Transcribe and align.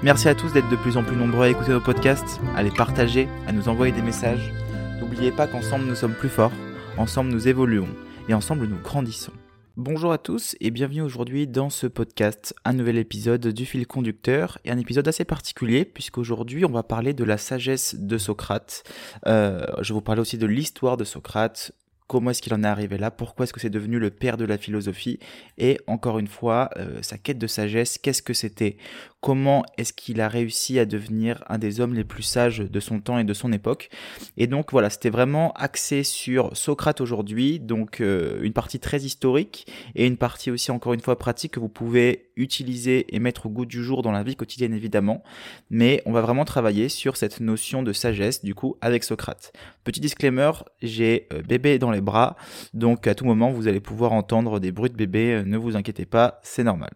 Merci 0.00 0.28
à 0.28 0.34
tous 0.36 0.52
d'être 0.52 0.68
de 0.68 0.76
plus 0.76 0.96
en 0.96 1.02
plus 1.02 1.16
nombreux 1.16 1.46
à 1.46 1.48
écouter 1.48 1.72
nos 1.72 1.80
podcasts, 1.80 2.40
à 2.54 2.62
les 2.62 2.70
partager, 2.70 3.28
à 3.48 3.52
nous 3.52 3.68
envoyer 3.68 3.92
des 3.92 4.00
messages. 4.00 4.52
N'oubliez 5.00 5.32
pas 5.32 5.48
qu'ensemble 5.48 5.86
nous 5.86 5.96
sommes 5.96 6.14
plus 6.14 6.28
forts, 6.28 6.52
ensemble 6.96 7.30
nous 7.30 7.48
évoluons 7.48 7.88
et 8.28 8.34
ensemble 8.34 8.66
nous 8.66 8.78
grandissons. 8.78 9.32
Bonjour 9.76 10.12
à 10.12 10.18
tous 10.18 10.54
et 10.60 10.70
bienvenue 10.70 11.02
aujourd'hui 11.02 11.48
dans 11.48 11.68
ce 11.68 11.88
podcast, 11.88 12.54
un 12.64 12.74
nouvel 12.74 12.96
épisode 12.96 13.48
du 13.48 13.66
fil 13.66 13.88
conducteur 13.88 14.58
et 14.64 14.70
un 14.70 14.78
épisode 14.78 15.08
assez 15.08 15.24
particulier 15.24 15.84
puisqu'aujourd'hui 15.84 16.64
on 16.64 16.70
va 16.70 16.84
parler 16.84 17.12
de 17.12 17.24
la 17.24 17.36
sagesse 17.36 17.96
de 17.98 18.18
Socrate. 18.18 18.84
Euh, 19.26 19.66
je 19.80 19.92
vous 19.92 20.00
parler 20.00 20.20
aussi 20.20 20.38
de 20.38 20.46
l'histoire 20.46 20.96
de 20.96 21.02
Socrate, 21.02 21.72
comment 22.08 22.30
est-ce 22.30 22.42
qu'il 22.42 22.54
en 22.54 22.64
est 22.64 22.66
arrivé 22.66 22.98
là, 22.98 23.10
pourquoi 23.12 23.44
est-ce 23.44 23.52
que 23.52 23.60
c'est 23.60 23.70
devenu 23.70 23.98
le 23.98 24.10
père 24.10 24.36
de 24.36 24.44
la 24.44 24.58
philosophie, 24.58 25.20
et 25.58 25.78
encore 25.86 26.18
une 26.18 26.26
fois, 26.26 26.70
euh, 26.76 26.98
sa 27.02 27.18
quête 27.18 27.38
de 27.38 27.46
sagesse, 27.46 27.98
qu'est-ce 27.98 28.22
que 28.22 28.32
c'était, 28.32 28.78
comment 29.20 29.64
est-ce 29.76 29.92
qu'il 29.92 30.20
a 30.20 30.28
réussi 30.28 30.78
à 30.78 30.86
devenir 30.86 31.44
un 31.48 31.58
des 31.58 31.80
hommes 31.80 31.94
les 31.94 32.04
plus 32.04 32.22
sages 32.22 32.58
de 32.58 32.80
son 32.80 33.00
temps 33.00 33.18
et 33.18 33.24
de 33.24 33.34
son 33.34 33.52
époque? 33.52 33.90
Et 34.36 34.46
donc 34.46 34.72
voilà, 34.72 34.90
c'était 34.90 35.10
vraiment 35.10 35.52
axé 35.52 36.02
sur 36.02 36.56
Socrate 36.56 37.00
aujourd'hui, 37.00 37.60
donc 37.60 38.00
euh, 38.00 38.40
une 38.42 38.52
partie 38.52 38.80
très 38.80 39.00
historique 39.02 39.66
et 39.94 40.06
une 40.06 40.16
partie 40.16 40.50
aussi 40.50 40.70
encore 40.70 40.94
une 40.94 41.00
fois 41.00 41.18
pratique 41.18 41.52
que 41.52 41.60
vous 41.60 41.68
pouvez 41.68 42.30
utiliser 42.36 43.14
et 43.14 43.18
mettre 43.18 43.46
au 43.46 43.50
goût 43.50 43.66
du 43.66 43.82
jour 43.82 44.02
dans 44.02 44.12
la 44.12 44.22
vie 44.22 44.36
quotidienne 44.36 44.72
évidemment. 44.72 45.22
Mais 45.70 46.02
on 46.06 46.12
va 46.12 46.22
vraiment 46.22 46.44
travailler 46.44 46.88
sur 46.88 47.16
cette 47.16 47.40
notion 47.40 47.82
de 47.82 47.92
sagesse 47.92 48.44
du 48.44 48.54
coup 48.54 48.76
avec 48.80 49.04
Socrate. 49.04 49.52
Petit 49.84 50.00
disclaimer, 50.00 50.52
j'ai 50.80 51.26
euh, 51.32 51.42
bébé 51.42 51.78
dans 51.78 51.90
les 51.90 51.97
bras, 52.00 52.36
donc 52.74 53.06
à 53.06 53.14
tout 53.14 53.24
moment 53.24 53.50
vous 53.50 53.68
allez 53.68 53.80
pouvoir 53.80 54.12
entendre 54.12 54.60
des 54.60 54.72
bruits 54.72 54.90
de 54.90 54.96
bébé, 54.96 55.34
euh, 55.34 55.44
ne 55.44 55.56
vous 55.56 55.76
inquiétez 55.76 56.06
pas, 56.06 56.40
c'est 56.42 56.64
normal. 56.64 56.90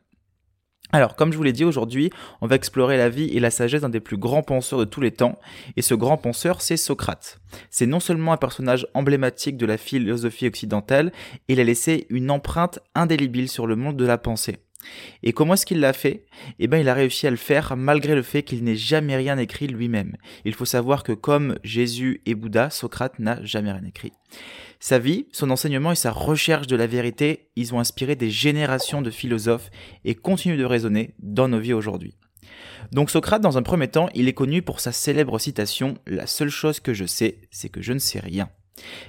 Alors, 0.94 1.16
comme 1.16 1.32
je 1.32 1.38
vous 1.38 1.42
l'ai 1.42 1.54
dit 1.54 1.64
aujourd'hui, 1.64 2.10
on 2.42 2.46
va 2.46 2.56
explorer 2.56 2.98
la 2.98 3.08
vie 3.08 3.30
et 3.30 3.40
la 3.40 3.50
sagesse 3.50 3.80
d'un 3.80 3.88
des 3.88 4.00
plus 4.00 4.18
grands 4.18 4.42
penseurs 4.42 4.78
de 4.78 4.84
tous 4.84 5.00
les 5.00 5.10
temps, 5.10 5.38
et 5.76 5.82
ce 5.82 5.94
grand 5.94 6.18
penseur, 6.18 6.60
c'est 6.60 6.76
Socrate. 6.76 7.40
C'est 7.70 7.86
non 7.86 7.98
seulement 7.98 8.34
un 8.34 8.36
personnage 8.36 8.86
emblématique 8.92 9.56
de 9.56 9.64
la 9.64 9.78
philosophie 9.78 10.46
occidentale, 10.46 11.10
il 11.48 11.60
a 11.60 11.64
laissé 11.64 12.06
une 12.10 12.30
empreinte 12.30 12.78
indélébile 12.94 13.48
sur 13.48 13.66
le 13.66 13.74
monde 13.74 13.96
de 13.96 14.04
la 14.04 14.18
pensée. 14.18 14.58
Et 15.22 15.32
comment 15.32 15.54
est-ce 15.54 15.66
qu'il 15.66 15.80
l'a 15.80 15.92
fait? 15.92 16.24
Eh 16.58 16.66
bien, 16.66 16.78
il 16.78 16.88
a 16.88 16.94
réussi 16.94 17.26
à 17.26 17.30
le 17.30 17.36
faire 17.36 17.76
malgré 17.76 18.14
le 18.14 18.22
fait 18.22 18.42
qu'il 18.42 18.64
n'ait 18.64 18.76
jamais 18.76 19.16
rien 19.16 19.38
écrit 19.38 19.66
lui-même. 19.66 20.16
Il 20.44 20.54
faut 20.54 20.64
savoir 20.64 21.02
que 21.02 21.12
comme 21.12 21.58
Jésus 21.64 22.20
et 22.26 22.34
Bouddha, 22.34 22.70
Socrate 22.70 23.18
n'a 23.18 23.42
jamais 23.44 23.72
rien 23.72 23.84
écrit. 23.84 24.12
Sa 24.80 24.98
vie, 24.98 25.26
son 25.32 25.50
enseignement 25.50 25.92
et 25.92 25.96
sa 25.96 26.10
recherche 26.10 26.66
de 26.66 26.76
la 26.76 26.86
vérité, 26.86 27.50
ils 27.56 27.74
ont 27.74 27.80
inspiré 27.80 28.16
des 28.16 28.30
générations 28.30 29.02
de 29.02 29.10
philosophes 29.10 29.70
et 30.04 30.14
continuent 30.14 30.58
de 30.58 30.64
résonner 30.64 31.14
dans 31.20 31.48
nos 31.48 31.60
vies 31.60 31.72
aujourd'hui. 31.72 32.16
Donc 32.90 33.10
Socrate, 33.10 33.42
dans 33.42 33.58
un 33.58 33.62
premier 33.62 33.88
temps, 33.88 34.08
il 34.14 34.28
est 34.28 34.32
connu 34.32 34.62
pour 34.62 34.80
sa 34.80 34.92
célèbre 34.92 35.38
citation⁇ 35.38 35.94
La 36.06 36.26
seule 36.26 36.50
chose 36.50 36.80
que 36.80 36.94
je 36.94 37.04
sais, 37.04 37.38
c'est 37.50 37.68
que 37.68 37.80
je 37.80 37.92
ne 37.92 37.98
sais 37.98 38.20
rien⁇ 38.20 38.44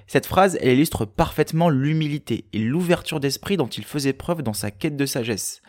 cette 0.07 0.25
phrase, 0.25 0.57
elle 0.61 0.73
illustre 0.73 1.05
parfaitement 1.05 1.69
l'humilité 1.69 2.45
et 2.53 2.59
l'ouverture 2.59 3.19
d'esprit 3.19 3.57
dont 3.57 3.67
il 3.67 3.85
faisait 3.85 4.13
preuve 4.13 4.41
dans 4.41 4.53
sa 4.53 4.71
quête 4.71 4.97
de 4.97 5.05
sagesse. 5.05 5.61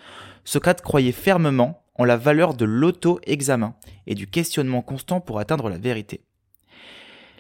Socrate 0.45 0.83
croyait 0.83 1.13
fermement 1.13 1.83
en 1.97 2.05
la 2.05 2.17
valeur 2.17 2.55
de 2.55 2.65
l'auto-examen 2.65 3.75
et 4.07 4.15
du 4.15 4.27
questionnement 4.27 4.83
constant 4.83 5.21
pour 5.21 5.39
atteindre 5.39 5.69
la 5.69 5.79
vérité. 5.79 6.23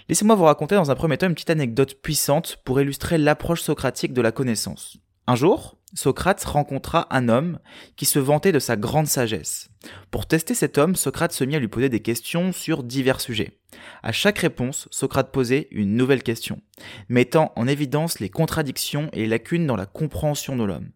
Laissez-moi 0.08 0.36
vous 0.36 0.44
raconter 0.44 0.74
dans 0.74 0.90
un 0.90 0.94
premier 0.94 1.16
temps 1.16 1.26
une 1.26 1.34
petite 1.34 1.50
anecdote 1.50 1.94
puissante 2.02 2.58
pour 2.64 2.80
illustrer 2.80 3.18
l'approche 3.18 3.62
socratique 3.62 4.12
de 4.12 4.20
la 4.20 4.32
connaissance. 4.32 4.98
Un 5.26 5.34
jour, 5.34 5.76
Socrate 5.94 6.42
rencontra 6.42 7.06
un 7.10 7.28
homme 7.28 7.60
qui 7.96 8.04
se 8.04 8.18
vantait 8.18 8.50
de 8.50 8.58
sa 8.58 8.76
grande 8.76 9.06
sagesse. 9.06 9.70
Pour 10.10 10.26
tester 10.26 10.52
cet 10.52 10.76
homme, 10.76 10.96
Socrate 10.96 11.32
se 11.32 11.44
mit 11.44 11.54
à 11.54 11.60
lui 11.60 11.68
poser 11.68 11.88
des 11.88 12.00
questions 12.00 12.52
sur 12.52 12.82
divers 12.82 13.20
sujets. 13.20 13.60
À 14.02 14.10
chaque 14.10 14.38
réponse, 14.38 14.88
Socrate 14.90 15.30
posait 15.30 15.68
une 15.70 15.96
nouvelle 15.96 16.24
question, 16.24 16.60
mettant 17.08 17.52
en 17.54 17.68
évidence 17.68 18.18
les 18.18 18.28
contradictions 18.28 19.08
et 19.12 19.26
lacunes 19.26 19.68
dans 19.68 19.76
la 19.76 19.86
compréhension 19.86 20.56
de 20.56 20.64
l'homme. 20.64 20.90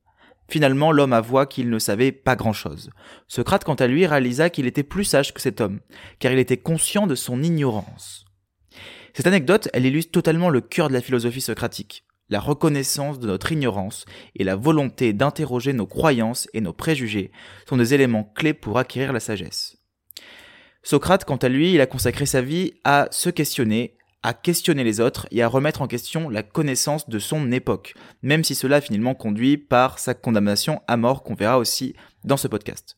Finalement, 0.48 0.90
l'homme 0.90 1.12
avoua 1.12 1.46
qu'il 1.46 1.70
ne 1.70 1.78
savait 1.78 2.10
pas 2.10 2.34
grand-chose. 2.34 2.90
Socrate, 3.28 3.64
quant 3.64 3.74
à 3.74 3.86
lui, 3.86 4.06
réalisa 4.06 4.50
qu'il 4.50 4.66
était 4.66 4.82
plus 4.82 5.04
sage 5.04 5.32
que 5.32 5.40
cet 5.40 5.60
homme, 5.60 5.80
car 6.18 6.32
il 6.32 6.38
était 6.38 6.56
conscient 6.56 7.06
de 7.06 7.14
son 7.14 7.42
ignorance. 7.42 8.24
Cette 9.14 9.26
anecdote, 9.26 9.68
elle 9.74 9.86
illustre 9.86 10.12
totalement 10.12 10.48
le 10.48 10.60
cœur 10.60 10.88
de 10.88 10.94
la 10.94 11.02
philosophie 11.02 11.40
socratique 11.40 12.04
la 12.28 12.40
reconnaissance 12.40 13.18
de 13.18 13.26
notre 13.26 13.52
ignorance 13.52 14.04
et 14.36 14.44
la 14.44 14.56
volonté 14.56 15.12
d'interroger 15.12 15.72
nos 15.72 15.86
croyances 15.86 16.48
et 16.52 16.60
nos 16.60 16.72
préjugés 16.72 17.32
sont 17.68 17.76
des 17.76 17.94
éléments 17.94 18.24
clés 18.34 18.54
pour 18.54 18.78
acquérir 18.78 19.12
la 19.12 19.20
sagesse. 19.20 19.76
Socrate, 20.82 21.24
quant 21.24 21.36
à 21.36 21.48
lui, 21.48 21.74
il 21.74 21.80
a 21.80 21.86
consacré 21.86 22.26
sa 22.26 22.40
vie 22.40 22.74
à 22.84 23.08
se 23.10 23.30
questionner, 23.30 23.96
à 24.22 24.32
questionner 24.32 24.84
les 24.84 25.00
autres 25.00 25.26
et 25.30 25.42
à 25.42 25.48
remettre 25.48 25.82
en 25.82 25.86
question 25.86 26.28
la 26.28 26.42
connaissance 26.42 27.08
de 27.08 27.18
son 27.18 27.50
époque, 27.52 27.94
même 28.22 28.44
si 28.44 28.54
cela 28.54 28.80
finalement 28.80 29.14
conduit 29.14 29.56
par 29.56 29.98
sa 29.98 30.14
condamnation 30.14 30.80
à 30.86 30.96
mort 30.96 31.22
qu'on 31.22 31.34
verra 31.34 31.58
aussi 31.58 31.94
dans 32.24 32.36
ce 32.36 32.48
podcast. 32.48 32.96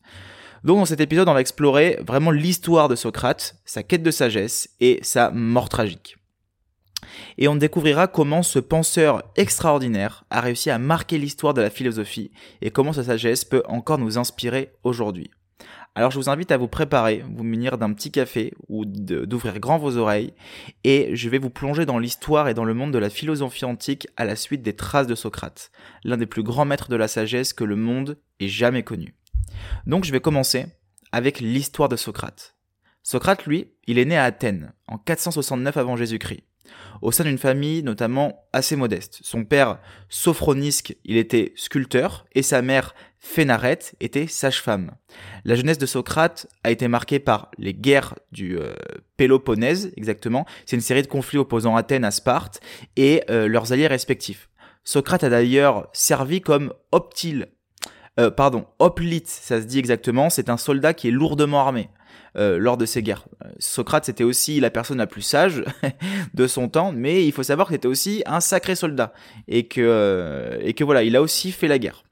Donc 0.63 0.77
dans 0.77 0.85
cet 0.85 0.99
épisode, 0.99 1.27
on 1.27 1.33
va 1.33 1.41
explorer 1.41 1.97
vraiment 2.05 2.31
l'histoire 2.31 2.87
de 2.87 2.95
Socrate, 2.95 3.55
sa 3.65 3.81
quête 3.81 4.03
de 4.03 4.11
sagesse 4.11 4.69
et 4.79 4.99
sa 5.01 5.31
mort 5.31 5.69
tragique 5.69 6.20
et 7.37 7.47
on 7.47 7.55
découvrira 7.55 8.07
comment 8.07 8.43
ce 8.43 8.59
penseur 8.59 9.23
extraordinaire 9.35 10.25
a 10.29 10.41
réussi 10.41 10.69
à 10.69 10.79
marquer 10.79 11.17
l'histoire 11.17 11.53
de 11.53 11.61
la 11.61 11.69
philosophie 11.69 12.31
et 12.61 12.71
comment 12.71 12.93
sa 12.93 13.03
sagesse 13.03 13.45
peut 13.45 13.63
encore 13.67 13.97
nous 13.97 14.17
inspirer 14.17 14.73
aujourd'hui. 14.83 15.31
Alors 15.93 16.09
je 16.09 16.17
vous 16.17 16.29
invite 16.29 16.51
à 16.51 16.57
vous 16.57 16.69
préparer, 16.69 17.23
vous 17.35 17.43
munir 17.43 17.77
d'un 17.77 17.91
petit 17.91 18.11
café 18.11 18.53
ou 18.69 18.85
d'ouvrir 18.85 19.59
grand 19.59 19.77
vos 19.77 19.97
oreilles 19.97 20.33
et 20.85 21.15
je 21.15 21.27
vais 21.27 21.37
vous 21.37 21.49
plonger 21.49 21.85
dans 21.85 21.99
l'histoire 21.99 22.47
et 22.47 22.53
dans 22.53 22.63
le 22.63 22.73
monde 22.73 22.93
de 22.93 22.97
la 22.97 23.09
philosophie 23.09 23.65
antique 23.65 24.07
à 24.15 24.23
la 24.23 24.37
suite 24.37 24.61
des 24.61 24.75
traces 24.75 25.07
de 25.07 25.15
Socrate, 25.15 25.69
l'un 26.05 26.15
des 26.15 26.25
plus 26.25 26.43
grands 26.43 26.63
maîtres 26.63 26.87
de 26.87 26.95
la 26.95 27.09
sagesse 27.09 27.51
que 27.51 27.65
le 27.65 27.75
monde 27.75 28.17
ait 28.39 28.47
jamais 28.47 28.83
connu. 28.83 29.15
Donc 29.85 30.05
je 30.05 30.13
vais 30.13 30.21
commencer 30.21 30.65
avec 31.11 31.41
l'histoire 31.41 31.89
de 31.89 31.97
Socrate. 31.97 32.55
Socrate, 33.03 33.45
lui, 33.45 33.73
il 33.85 33.97
est 33.97 34.05
né 34.05 34.15
à 34.15 34.23
Athènes 34.23 34.73
en 34.87 34.97
469 34.97 35.75
avant 35.75 35.97
Jésus-Christ 35.97 36.43
au 37.01 37.11
sein 37.11 37.23
d'une 37.23 37.37
famille 37.37 37.83
notamment 37.83 38.45
assez 38.53 38.75
modeste. 38.75 39.19
Son 39.23 39.43
père, 39.43 39.79
Sophronisque, 40.09 40.95
il 41.03 41.17
était 41.17 41.53
sculpteur, 41.55 42.25
et 42.33 42.43
sa 42.43 42.61
mère, 42.61 42.93
Phénarète, 43.19 43.95
était 43.99 44.27
sage-femme. 44.27 44.91
La 45.45 45.55
jeunesse 45.55 45.77
de 45.77 45.85
Socrate 45.85 46.47
a 46.63 46.71
été 46.71 46.87
marquée 46.87 47.19
par 47.19 47.51
les 47.57 47.73
guerres 47.73 48.15
du 48.31 48.57
euh, 48.57 48.73
Péloponnèse, 49.17 49.91
exactement. 49.95 50.45
C'est 50.65 50.75
une 50.75 50.81
série 50.81 51.03
de 51.03 51.07
conflits 51.07 51.37
opposant 51.37 51.75
Athènes 51.75 52.05
à 52.05 52.11
Sparte 52.11 52.59
et 52.95 53.23
euh, 53.29 53.47
leurs 53.47 53.73
alliés 53.73 53.87
respectifs. 53.87 54.49
Socrate 54.83 55.23
a 55.23 55.29
d'ailleurs 55.29 55.87
servi 55.93 56.41
comme 56.41 56.73
optile, 56.91 57.49
euh, 58.19 58.29
pardon, 58.29 58.65
hoplite, 58.79 59.27
ça 59.27 59.61
se 59.61 59.65
dit 59.65 59.79
exactement, 59.79 60.29
c'est 60.29 60.49
un 60.49 60.57
soldat 60.57 60.93
qui 60.93 61.07
est 61.07 61.11
lourdement 61.11 61.61
armé. 61.61 61.89
Euh, 62.37 62.57
lors 62.57 62.77
de 62.77 62.85
ces 62.85 63.03
guerres. 63.03 63.25
Socrate, 63.59 64.05
c'était 64.05 64.23
aussi 64.23 64.61
la 64.61 64.69
personne 64.69 64.99
la 64.99 65.07
plus 65.07 65.21
sage 65.21 65.65
de 66.33 66.47
son 66.47 66.69
temps, 66.69 66.93
mais 66.93 67.25
il 67.25 67.33
faut 67.33 67.43
savoir 67.43 67.67
que 67.67 67.73
c'était 67.73 67.89
aussi 67.89 68.23
un 68.25 68.39
sacré 68.39 68.75
soldat 68.75 69.11
et 69.49 69.67
que 69.67 69.81
euh, 69.81 70.57
et 70.61 70.73
que 70.73 70.85
voilà, 70.85 71.03
il 71.03 71.17
a 71.17 71.21
aussi 71.21 71.51
fait 71.51 71.67
la 71.67 71.77
guerre. 71.77 72.03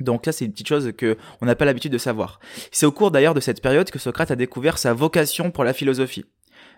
Donc 0.00 0.24
là, 0.24 0.32
c'est 0.32 0.46
une 0.46 0.52
petite 0.52 0.68
chose 0.68 0.90
que 0.96 1.18
on 1.42 1.46
n'a 1.46 1.54
pas 1.54 1.66
l'habitude 1.66 1.92
de 1.92 1.98
savoir. 1.98 2.40
C'est 2.70 2.86
au 2.86 2.92
cours 2.92 3.10
d'ailleurs 3.10 3.34
de 3.34 3.40
cette 3.40 3.60
période 3.60 3.90
que 3.90 3.98
Socrate 3.98 4.30
a 4.30 4.36
découvert 4.36 4.78
sa 4.78 4.94
vocation 4.94 5.50
pour 5.50 5.64
la 5.64 5.74
philosophie. 5.74 6.24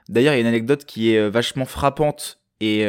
D'ailleurs, 0.08 0.34
il 0.34 0.38
y 0.38 0.40
a 0.40 0.42
une 0.42 0.48
anecdote 0.48 0.84
qui 0.84 1.12
est 1.12 1.18
euh, 1.18 1.30
vachement 1.30 1.64
frappante 1.64 2.40
et 2.60 2.84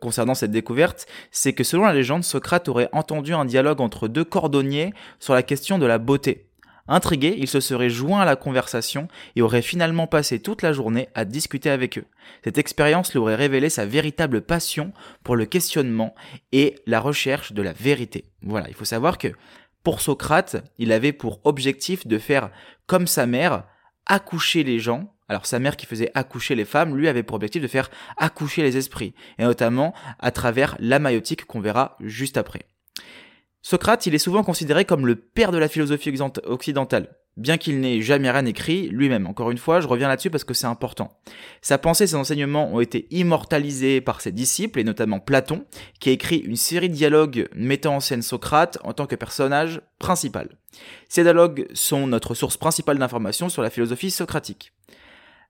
concernant 0.00 0.34
cette 0.34 0.50
découverte, 0.50 1.06
c'est 1.30 1.52
que 1.52 1.62
selon 1.62 1.84
la 1.84 1.94
légende, 1.94 2.24
Socrate 2.24 2.68
aurait 2.68 2.88
entendu 2.90 3.32
un 3.32 3.44
dialogue 3.44 3.80
entre 3.80 4.08
deux 4.08 4.24
cordonniers 4.24 4.92
sur 5.20 5.34
la 5.34 5.44
question 5.44 5.78
de 5.78 5.86
la 5.86 5.98
beauté. 5.98 6.48
Intrigué, 6.86 7.34
il 7.38 7.48
se 7.48 7.60
serait 7.60 7.88
joint 7.88 8.20
à 8.20 8.24
la 8.26 8.36
conversation 8.36 9.08
et 9.36 9.42
aurait 9.42 9.62
finalement 9.62 10.06
passé 10.06 10.38
toute 10.38 10.60
la 10.60 10.72
journée 10.72 11.08
à 11.14 11.24
discuter 11.24 11.70
avec 11.70 11.96
eux. 11.96 12.04
Cette 12.44 12.58
expérience 12.58 13.12
lui 13.12 13.18
aurait 13.18 13.36
révélé 13.36 13.70
sa 13.70 13.86
véritable 13.86 14.42
passion 14.42 14.92
pour 15.22 15.36
le 15.36 15.46
questionnement 15.46 16.14
et 16.52 16.74
la 16.86 17.00
recherche 17.00 17.52
de 17.52 17.62
la 17.62 17.72
vérité. 17.72 18.26
Voilà, 18.42 18.68
il 18.68 18.74
faut 18.74 18.84
savoir 18.84 19.16
que 19.16 19.28
pour 19.82 20.00
Socrate, 20.00 20.56
il 20.78 20.92
avait 20.92 21.12
pour 21.12 21.40
objectif 21.44 22.06
de 22.06 22.18
faire 22.18 22.50
comme 22.86 23.06
sa 23.06 23.26
mère, 23.26 23.64
accoucher 24.06 24.62
les 24.62 24.78
gens 24.78 25.14
Alors 25.28 25.46
sa 25.46 25.58
mère 25.58 25.78
qui 25.78 25.86
faisait 25.86 26.10
accoucher 26.14 26.54
les 26.54 26.66
femmes, 26.66 26.96
lui 26.96 27.08
avait 27.08 27.22
pour 27.22 27.36
objectif 27.36 27.62
de 27.62 27.68
faire 27.68 27.90
accoucher 28.18 28.62
les 28.62 28.76
esprits, 28.76 29.14
et 29.38 29.44
notamment 29.44 29.94
à 30.18 30.30
travers 30.30 30.76
la 30.80 30.98
maïotique 30.98 31.46
qu'on 31.46 31.60
verra 31.60 31.96
juste 32.00 32.36
après. 32.36 32.66
Socrate, 33.66 34.04
il 34.04 34.14
est 34.14 34.18
souvent 34.18 34.42
considéré 34.42 34.84
comme 34.84 35.06
le 35.06 35.16
père 35.16 35.50
de 35.50 35.56
la 35.56 35.68
philosophie 35.68 36.12
occidentale, 36.44 37.16
bien 37.38 37.56
qu'il 37.56 37.80
n'ait 37.80 38.02
jamais 38.02 38.30
rien 38.30 38.44
écrit 38.44 38.90
lui-même. 38.90 39.26
Encore 39.26 39.50
une 39.50 39.56
fois, 39.56 39.80
je 39.80 39.88
reviens 39.88 40.08
là-dessus 40.08 40.28
parce 40.28 40.44
que 40.44 40.52
c'est 40.52 40.66
important. 40.66 41.18
Sa 41.62 41.78
pensée 41.78 42.06
ses 42.06 42.14
enseignements 42.14 42.70
ont 42.74 42.80
été 42.80 43.06
immortalisés 43.10 44.02
par 44.02 44.20
ses 44.20 44.32
disciples, 44.32 44.80
et 44.80 44.84
notamment 44.84 45.18
Platon, 45.18 45.64
qui 45.98 46.10
a 46.10 46.12
écrit 46.12 46.40
une 46.40 46.56
série 46.56 46.90
de 46.90 46.94
dialogues 46.94 47.48
mettant 47.56 47.96
en 47.96 48.00
scène 48.00 48.20
Socrate 48.20 48.76
en 48.84 48.92
tant 48.92 49.06
que 49.06 49.16
personnage 49.16 49.80
principal. 49.98 50.50
Ces 51.08 51.22
dialogues 51.22 51.66
sont 51.72 52.06
notre 52.06 52.34
source 52.34 52.58
principale 52.58 52.98
d'information 52.98 53.48
sur 53.48 53.62
la 53.62 53.70
philosophie 53.70 54.10
socratique. 54.10 54.74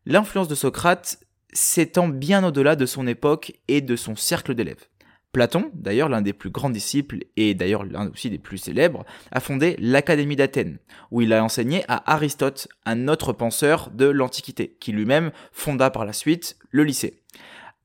L'influence 0.07 0.47
de 0.47 0.55
Socrate 0.55 1.19
s'étend 1.53 2.07
bien 2.07 2.45
au-delà 2.45 2.77
de 2.77 2.87
son 2.87 3.09
époque 3.09 3.55
et 3.67 3.81
de 3.81 3.97
son 3.97 4.15
cercle 4.15 4.55
d'élèves. 4.55 4.87
Platon, 5.35 5.71
d'ailleurs 5.75 6.09
l'un 6.09 6.23
des 6.23 6.33
plus 6.33 6.49
grands 6.49 6.71
disciples 6.71 7.19
et 7.37 7.55
d'ailleurs 7.55 7.85
l'un 7.85 8.09
aussi 8.09 8.31
des 8.31 8.39
plus 8.39 8.57
célèbres, 8.57 9.05
a 9.33 9.41
fondé 9.41 9.77
l'Académie 9.79 10.37
d'Athènes, 10.37 10.79
où 11.11 11.21
il 11.21 11.33
a 11.35 11.45
enseigné 11.45 11.85
à 11.89 12.15
Aristote, 12.15 12.69
un 12.87 13.09
autre 13.09 13.35
penseur 13.35 13.91
de 13.93 14.07
l'Antiquité, 14.07 14.77
qui 14.81 14.93
lui-même 14.93 15.33
fonda 15.53 15.91
par 15.91 16.07
la 16.07 16.15
suite 16.15 16.57
le 16.71 16.85
lycée. 16.85 17.21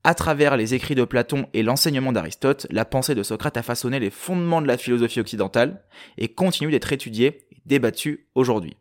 À 0.04 0.14
travers 0.14 0.56
les 0.56 0.72
écrits 0.72 0.94
de 0.94 1.04
Platon 1.04 1.46
et 1.52 1.62
l'enseignement 1.62 2.12
d'Aristote, 2.12 2.66
la 2.70 2.86
pensée 2.86 3.14
de 3.14 3.22
Socrate 3.22 3.58
a 3.58 3.62
façonné 3.62 3.98
les 3.98 4.10
fondements 4.10 4.62
de 4.62 4.68
la 4.68 4.78
philosophie 4.78 5.20
occidentale 5.20 5.82
et 6.16 6.28
continue 6.28 6.70
d'être 6.70 6.92
étudiée 6.92 7.46
et 7.52 7.58
débattue 7.66 8.26
aujourd'hui. 8.34 8.76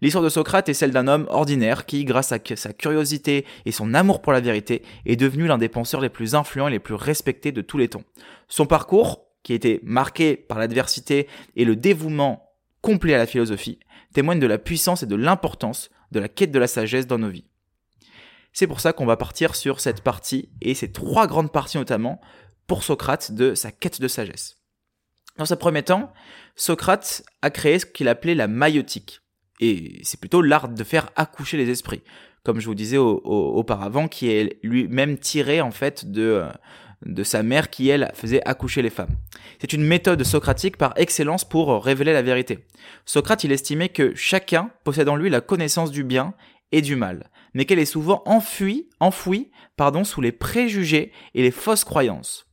L'histoire 0.00 0.22
de 0.22 0.28
Socrate 0.28 0.68
est 0.68 0.74
celle 0.74 0.92
d'un 0.92 1.08
homme 1.08 1.26
ordinaire 1.28 1.84
qui, 1.84 2.04
grâce 2.04 2.32
à 2.32 2.38
sa 2.54 2.72
curiosité 2.72 3.44
et 3.64 3.72
son 3.72 3.94
amour 3.94 4.22
pour 4.22 4.32
la 4.32 4.40
vérité, 4.40 4.82
est 5.06 5.16
devenu 5.16 5.46
l'un 5.46 5.58
des 5.58 5.68
penseurs 5.68 6.00
les 6.00 6.08
plus 6.08 6.34
influents 6.34 6.68
et 6.68 6.72
les 6.72 6.78
plus 6.78 6.94
respectés 6.94 7.52
de 7.52 7.62
tous 7.62 7.78
les 7.78 7.88
temps. 7.88 8.04
Son 8.48 8.66
parcours, 8.66 9.24
qui 9.42 9.54
été 9.54 9.80
marqué 9.82 10.36
par 10.36 10.58
l'adversité 10.58 11.26
et 11.56 11.64
le 11.64 11.74
dévouement 11.74 12.52
complet 12.80 13.14
à 13.14 13.18
la 13.18 13.26
philosophie, 13.26 13.78
témoigne 14.12 14.40
de 14.40 14.46
la 14.46 14.58
puissance 14.58 15.02
et 15.02 15.06
de 15.06 15.16
l'importance 15.16 15.90
de 16.12 16.20
la 16.20 16.28
quête 16.28 16.52
de 16.52 16.58
la 16.58 16.66
sagesse 16.68 17.06
dans 17.06 17.18
nos 17.18 17.28
vies. 17.28 17.44
C'est 18.52 18.66
pour 18.66 18.80
ça 18.80 18.92
qu'on 18.92 19.06
va 19.06 19.16
partir 19.16 19.54
sur 19.54 19.80
cette 19.80 20.02
partie, 20.02 20.48
et 20.60 20.74
ces 20.74 20.90
trois 20.90 21.26
grandes 21.26 21.52
parties 21.52 21.76
notamment, 21.76 22.20
pour 22.66 22.82
Socrate, 22.82 23.32
de 23.32 23.54
sa 23.54 23.72
quête 23.72 24.00
de 24.00 24.08
sagesse. 24.08 24.58
Dans 25.36 25.52
un 25.52 25.56
premier 25.56 25.82
temps, 25.82 26.12
Socrate 26.56 27.22
a 27.42 27.50
créé 27.50 27.78
ce 27.78 27.86
qu'il 27.86 28.08
appelait 28.08 28.34
la 28.34 28.48
maïotique. 28.48 29.20
Et 29.60 30.00
c'est 30.02 30.20
plutôt 30.20 30.42
l'art 30.42 30.68
de 30.68 30.84
faire 30.84 31.10
accoucher 31.16 31.56
les 31.56 31.70
esprits, 31.70 32.02
comme 32.44 32.60
je 32.60 32.66
vous 32.66 32.74
disais 32.74 32.96
auparavant, 32.98 34.08
qui 34.08 34.30
est 34.30 34.58
lui-même 34.62 35.18
tiré 35.18 35.60
en 35.60 35.70
fait 35.70 36.10
de 36.10 36.22
euh, 36.22 36.48
de 37.06 37.22
sa 37.22 37.42
mère 37.42 37.70
qui 37.70 37.88
elle 37.88 38.10
faisait 38.14 38.46
accoucher 38.46 38.82
les 38.82 38.90
femmes. 38.90 39.14
C'est 39.60 39.72
une 39.72 39.84
méthode 39.84 40.24
socratique 40.24 40.76
par 40.76 40.94
excellence 40.96 41.44
pour 41.48 41.84
révéler 41.84 42.12
la 42.12 42.22
vérité. 42.22 42.66
Socrate 43.04 43.44
il 43.44 43.52
estimait 43.52 43.88
que 43.88 44.14
chacun 44.16 44.70
possède 44.84 45.08
en 45.08 45.16
lui 45.16 45.30
la 45.30 45.40
connaissance 45.40 45.92
du 45.92 46.02
bien 46.02 46.34
et 46.72 46.82
du 46.82 46.96
mal, 46.96 47.30
mais 47.54 47.64
qu'elle 47.64 47.78
est 47.78 47.84
souvent 47.84 48.22
enfouie, 48.26 48.88
enfouie 49.00 49.50
pardon, 49.76 50.04
sous 50.04 50.20
les 50.20 50.32
préjugés 50.32 51.12
et 51.34 51.42
les 51.42 51.50
fausses 51.50 51.84
croyances. 51.84 52.47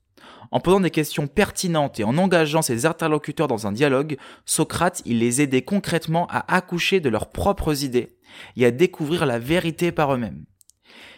En 0.56 0.62
posant 0.62 0.80
des 0.80 0.90
questions 0.90 1.28
pertinentes 1.28 2.00
et 2.00 2.06
en 2.06 2.18
engageant 2.18 2.62
ses 2.62 2.86
interlocuteurs 2.86 3.50
dans 3.50 3.68
un 3.68 3.74
dialogue, 3.74 4.16
Socrate, 4.46 5.02
il 5.04 5.20
les 5.20 5.42
aidait 5.42 5.64
concrètement 5.64 6.28
à 6.28 6.56
accoucher 6.56 7.02
de 7.02 7.10
leurs 7.10 7.30
propres 7.30 7.84
idées 7.84 8.16
et 8.56 8.66
à 8.66 8.72
découvrir 8.72 9.26
la 9.26 9.38
vérité 9.38 9.92
par 9.92 10.14
eux-mêmes. 10.14 10.46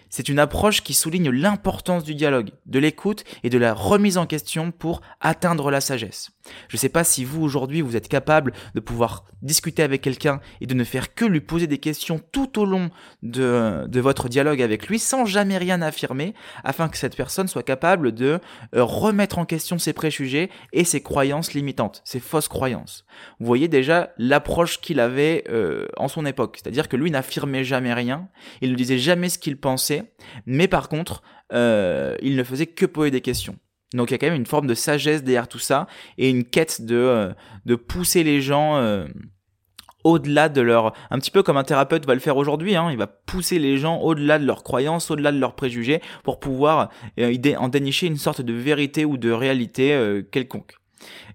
C'est 0.09 0.27
une 0.27 0.39
approche 0.39 0.81
qui 0.81 0.95
souligne 0.95 1.29
l'importance 1.29 2.03
du 2.03 2.15
dialogue, 2.15 2.49
de 2.65 2.79
l'écoute 2.79 3.25
et 3.43 3.51
de 3.51 3.59
la 3.59 3.75
remise 3.75 4.17
en 4.17 4.25
question 4.25 4.71
pour 4.71 5.01
atteindre 5.21 5.69
la 5.69 5.81
sagesse. 5.81 6.31
Je 6.69 6.75
ne 6.75 6.79
sais 6.79 6.89
pas 6.89 7.03
si 7.03 7.25
vous 7.25 7.41
aujourd'hui 7.41 7.81
vous 7.81 7.95
êtes 7.95 8.07
capable 8.07 8.53
de 8.75 8.79
pouvoir 8.79 9.25
discuter 9.41 9.83
avec 9.83 10.01
quelqu'un 10.01 10.39
et 10.61 10.67
de 10.67 10.73
ne 10.73 10.83
faire 10.83 11.13
que 11.13 11.25
lui 11.25 11.41
poser 11.41 11.67
des 11.67 11.77
questions 11.77 12.19
tout 12.31 12.59
au 12.59 12.65
long 12.65 12.89
de, 13.23 13.87
votre 13.99 14.29
dialogue 14.29 14.61
avec 14.61 14.87
lui 14.87 14.99
sans 14.99 15.25
jamais 15.25 15.57
rien 15.57 15.81
affirmer 15.81 16.33
afin 16.63 16.87
que 16.87 16.97
cette 16.97 17.15
personne 17.15 17.47
soit 17.47 17.63
capable 17.63 18.13
de 18.13 18.39
euh, 18.75 18.83
remettre 18.83 19.39
en 19.39 19.45
question 19.45 19.77
ses 19.77 19.93
préjugés 19.93 20.49
et 20.73 20.83
ses 20.83 21.01
croyances 21.01 21.53
limitantes, 21.53 22.01
ses 22.05 22.19
fausses 22.19 22.47
croyances. 22.47 23.05
Vous 23.39 23.45
voyez 23.45 23.67
déjà 23.67 24.13
l'approche 24.17 24.79
qu'il 24.79 24.99
avait 24.99 25.43
euh, 25.49 25.87
en 25.97 26.07
son 26.07 26.25
époque, 26.25 26.57
c'est-à-dire 26.61 26.87
que 26.87 26.95
lui 26.95 27.11
n'affirmait 27.11 27.63
jamais 27.63 27.93
rien, 27.93 28.29
il 28.61 28.71
ne 28.71 28.75
disait 28.75 28.99
jamais 28.99 29.29
ce 29.29 29.39
qu'il 29.39 29.57
pensait, 29.57 30.13
mais 30.45 30.67
par 30.67 30.89
contre, 30.89 31.21
euh, 31.53 32.15
il 32.21 32.35
ne 32.35 32.43
faisait 32.43 32.67
que 32.67 32.85
poser 32.85 33.11
des 33.11 33.21
questions. 33.21 33.57
Donc 33.93 34.09
il 34.09 34.13
y 34.13 34.15
a 34.15 34.17
quand 34.17 34.27
même 34.27 34.35
une 34.35 34.45
forme 34.45 34.67
de 34.67 34.73
sagesse 34.73 35.23
derrière 35.23 35.47
tout 35.47 35.59
ça 35.59 35.87
et 36.17 36.29
une 36.29 36.43
quête 36.43 36.81
de, 36.81 36.95
euh, 36.95 37.33
de 37.65 37.75
pousser 37.75 38.23
les 38.23 38.41
gens 38.41 38.77
euh, 38.77 39.07
au-delà 40.03 40.49
de 40.49 40.61
leur... 40.61 40.93
Un 41.09 41.19
petit 41.19 41.31
peu 41.31 41.43
comme 41.43 41.57
un 41.57 41.63
thérapeute 41.63 42.05
va 42.05 42.13
le 42.13 42.19
faire 42.19 42.37
aujourd'hui, 42.37 42.75
hein, 42.75 42.89
il 42.91 42.97
va 42.97 43.07
pousser 43.07 43.59
les 43.59 43.77
gens 43.77 43.99
au-delà 43.99 44.39
de 44.39 44.45
leurs 44.45 44.63
croyances, 44.63 45.09
au-delà 45.09 45.31
de 45.31 45.39
leurs 45.39 45.55
préjugés 45.55 46.01
pour 46.23 46.39
pouvoir 46.39 46.89
en 47.17 47.67
dénicher 47.67 48.07
une 48.07 48.17
sorte 48.17 48.41
de 48.41 48.53
vérité 48.53 49.05
ou 49.05 49.17
de 49.17 49.31
réalité 49.31 50.21
quelconque. 50.31 50.75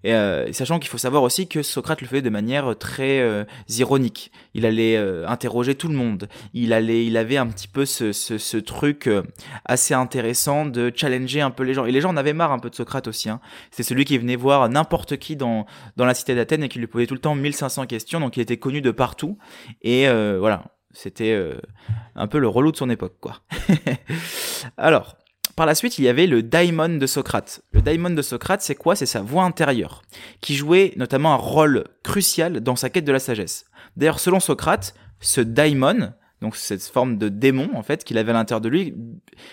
Et, 0.05 0.15
euh, 0.15 0.53
sachant 0.53 0.79
qu'il 0.79 0.89
faut 0.89 0.99
savoir 0.99 1.23
aussi 1.23 1.49
que 1.49 1.63
Socrate 1.63 2.01
le 2.01 2.07
faisait 2.07 2.23
de 2.23 2.31
manière 2.31 2.77
très 2.77 3.21
euh, 3.21 3.45
ironique. 3.69 4.33
Il 4.55 4.67
allait 4.67 4.97
euh, 4.97 5.27
interroger 5.29 5.75
tout 5.75 5.89
le 5.89 5.95
monde. 5.95 6.29
Il 6.55 6.73
allait, 6.73 7.07
il 7.07 7.17
avait 7.17 7.37
un 7.37 7.47
petit 7.47 7.69
peu 7.69 7.85
ce, 7.85 8.13
ce, 8.13 8.39
ce 8.39 8.57
truc 8.57 9.09
assez 9.65 9.95
intéressant 9.95 10.67
de 10.67 10.93
challenger 10.95 11.41
un 11.41 11.51
peu 11.51 11.63
les 11.63 11.75
gens. 11.75 11.85
Et 11.85 11.93
les 11.93 12.01
gens 12.01 12.11
en 12.11 12.17
avaient 12.17 12.33
marre 12.33 12.53
un 12.53 12.59
peu 12.59 12.71
de 12.71 12.75
Socrate 12.75 13.09
aussi. 13.09 13.29
Hein. 13.29 13.41
C'est 13.71 13.83
celui 13.83 14.05
qui 14.05 14.19
venait 14.19 14.37
voir 14.37 14.69
n'importe 14.69 15.17
qui 15.17 15.37
dans 15.37 15.67
dans 15.97 16.05
la 16.05 16.15
cité 16.15 16.35
d'Athènes 16.35 16.65
et 16.65 16.69
qui 16.69 16.79
lui 16.79 16.87
posait 16.87 17.07
tout 17.07 17.15
le 17.15 17.21
temps 17.21 17.35
1500 17.35 17.87
questions. 17.87 18.21
Donc 18.21 18.37
il 18.37 18.41
était 18.41 18.57
connu 18.57 18.81
de 18.81 18.91
partout. 18.91 19.39
Et 19.83 20.07
voilà, 20.09 20.65
c'était 20.93 21.39
un 22.15 22.27
peu 22.27 22.39
le 22.39 22.49
relou 22.49 22.73
de 22.73 22.77
son 22.77 22.91
époque, 22.91 23.17
quoi. 23.21 23.41
Alors, 24.77 25.17
par 25.57 25.67
la 25.67 25.75
suite, 25.75 25.99
il 25.99 26.05
y 26.05 26.09
avait 26.09 26.27
le 26.27 26.43
daimon 26.43 26.97
de 26.99 27.07
Socrate. 27.07 27.63
Le 27.73 27.83
daimon 27.83 28.11
de 28.11 28.23
Socrate, 28.23 28.63
c'est 28.63 28.75
quoi? 28.75 28.97
C'est 28.97 29.07
sa 29.07 29.21
voix 29.21 29.45
intérieure, 29.45 30.03
qui 30.41 30.55
jouait 30.55 30.93
notamment 30.97 31.35
un 31.35 31.37
rôle 31.37 31.85
crucial 32.03 32.61
dans 32.61 32.77
sa 32.77 32.91
quête 32.91 33.05
de 33.05 33.13
la 33.13 33.19
sagesse. 33.19 33.67
D'ailleurs, 33.97 34.21
selon 34.21 34.41
Socrate, 34.41 34.95
ce 35.21 35.41
daimon, 35.41 36.13
donc 36.41 36.57
cette 36.57 36.83
forme 36.83 37.19
de 37.19 37.29
démon 37.29 37.71
en 37.75 37.83
fait 37.83 38.03
qu'il 38.03 38.19
avait 38.19 38.31
à 38.31 38.35
l'intérieur 38.35 38.61
de 38.61 38.69
lui, 38.69 38.95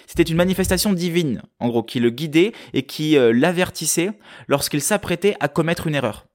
c'était 0.07 0.23
une 0.23 0.37
manifestation 0.37 0.93
divine, 0.93 1.41
en 1.59 1.67
gros, 1.67 1.83
qui 1.83 1.99
le 1.99 2.09
guidait 2.09 2.53
et 2.73 2.83
qui 2.83 3.17
euh, 3.17 3.31
l'avertissait 3.33 4.11
lorsqu'il 4.47 4.81
s'apprêtait 4.81 5.35
à 5.39 5.47
commettre 5.47 5.87
une 5.87 5.95
erreur 5.95 6.28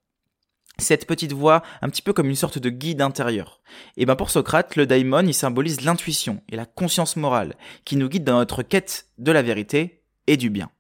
cette 0.79 1.07
petite 1.07 1.33
voix 1.33 1.63
un 1.83 1.89
petit 1.89 2.03
peu 2.03 2.13
comme 2.13 2.29
une 2.29 2.35
sorte 2.35 2.59
de 2.59 2.71
guide 2.71 3.03
intérieur. 3.03 3.61
Et 3.97 4.07
ben 4.07 4.17
pour 4.17 4.31
Socrate, 4.31 4.77
le 4.77 4.87
daimon, 4.87 5.27
il 5.27 5.35
symbolise 5.35 5.83
l'intuition 5.83 6.43
et 6.49 6.57
la 6.57 6.67
conscience 6.67 7.17
morale 7.17 7.55
qui 7.85 7.97
nous 7.97 8.09
guide 8.09 8.25
dans 8.25 8.39
notre 8.39 8.63
quête 8.63 9.09
de 9.19 9.33
la 9.33 9.43
vérité 9.43 10.03
et 10.27 10.37
du 10.37 10.51
bien. 10.51 10.71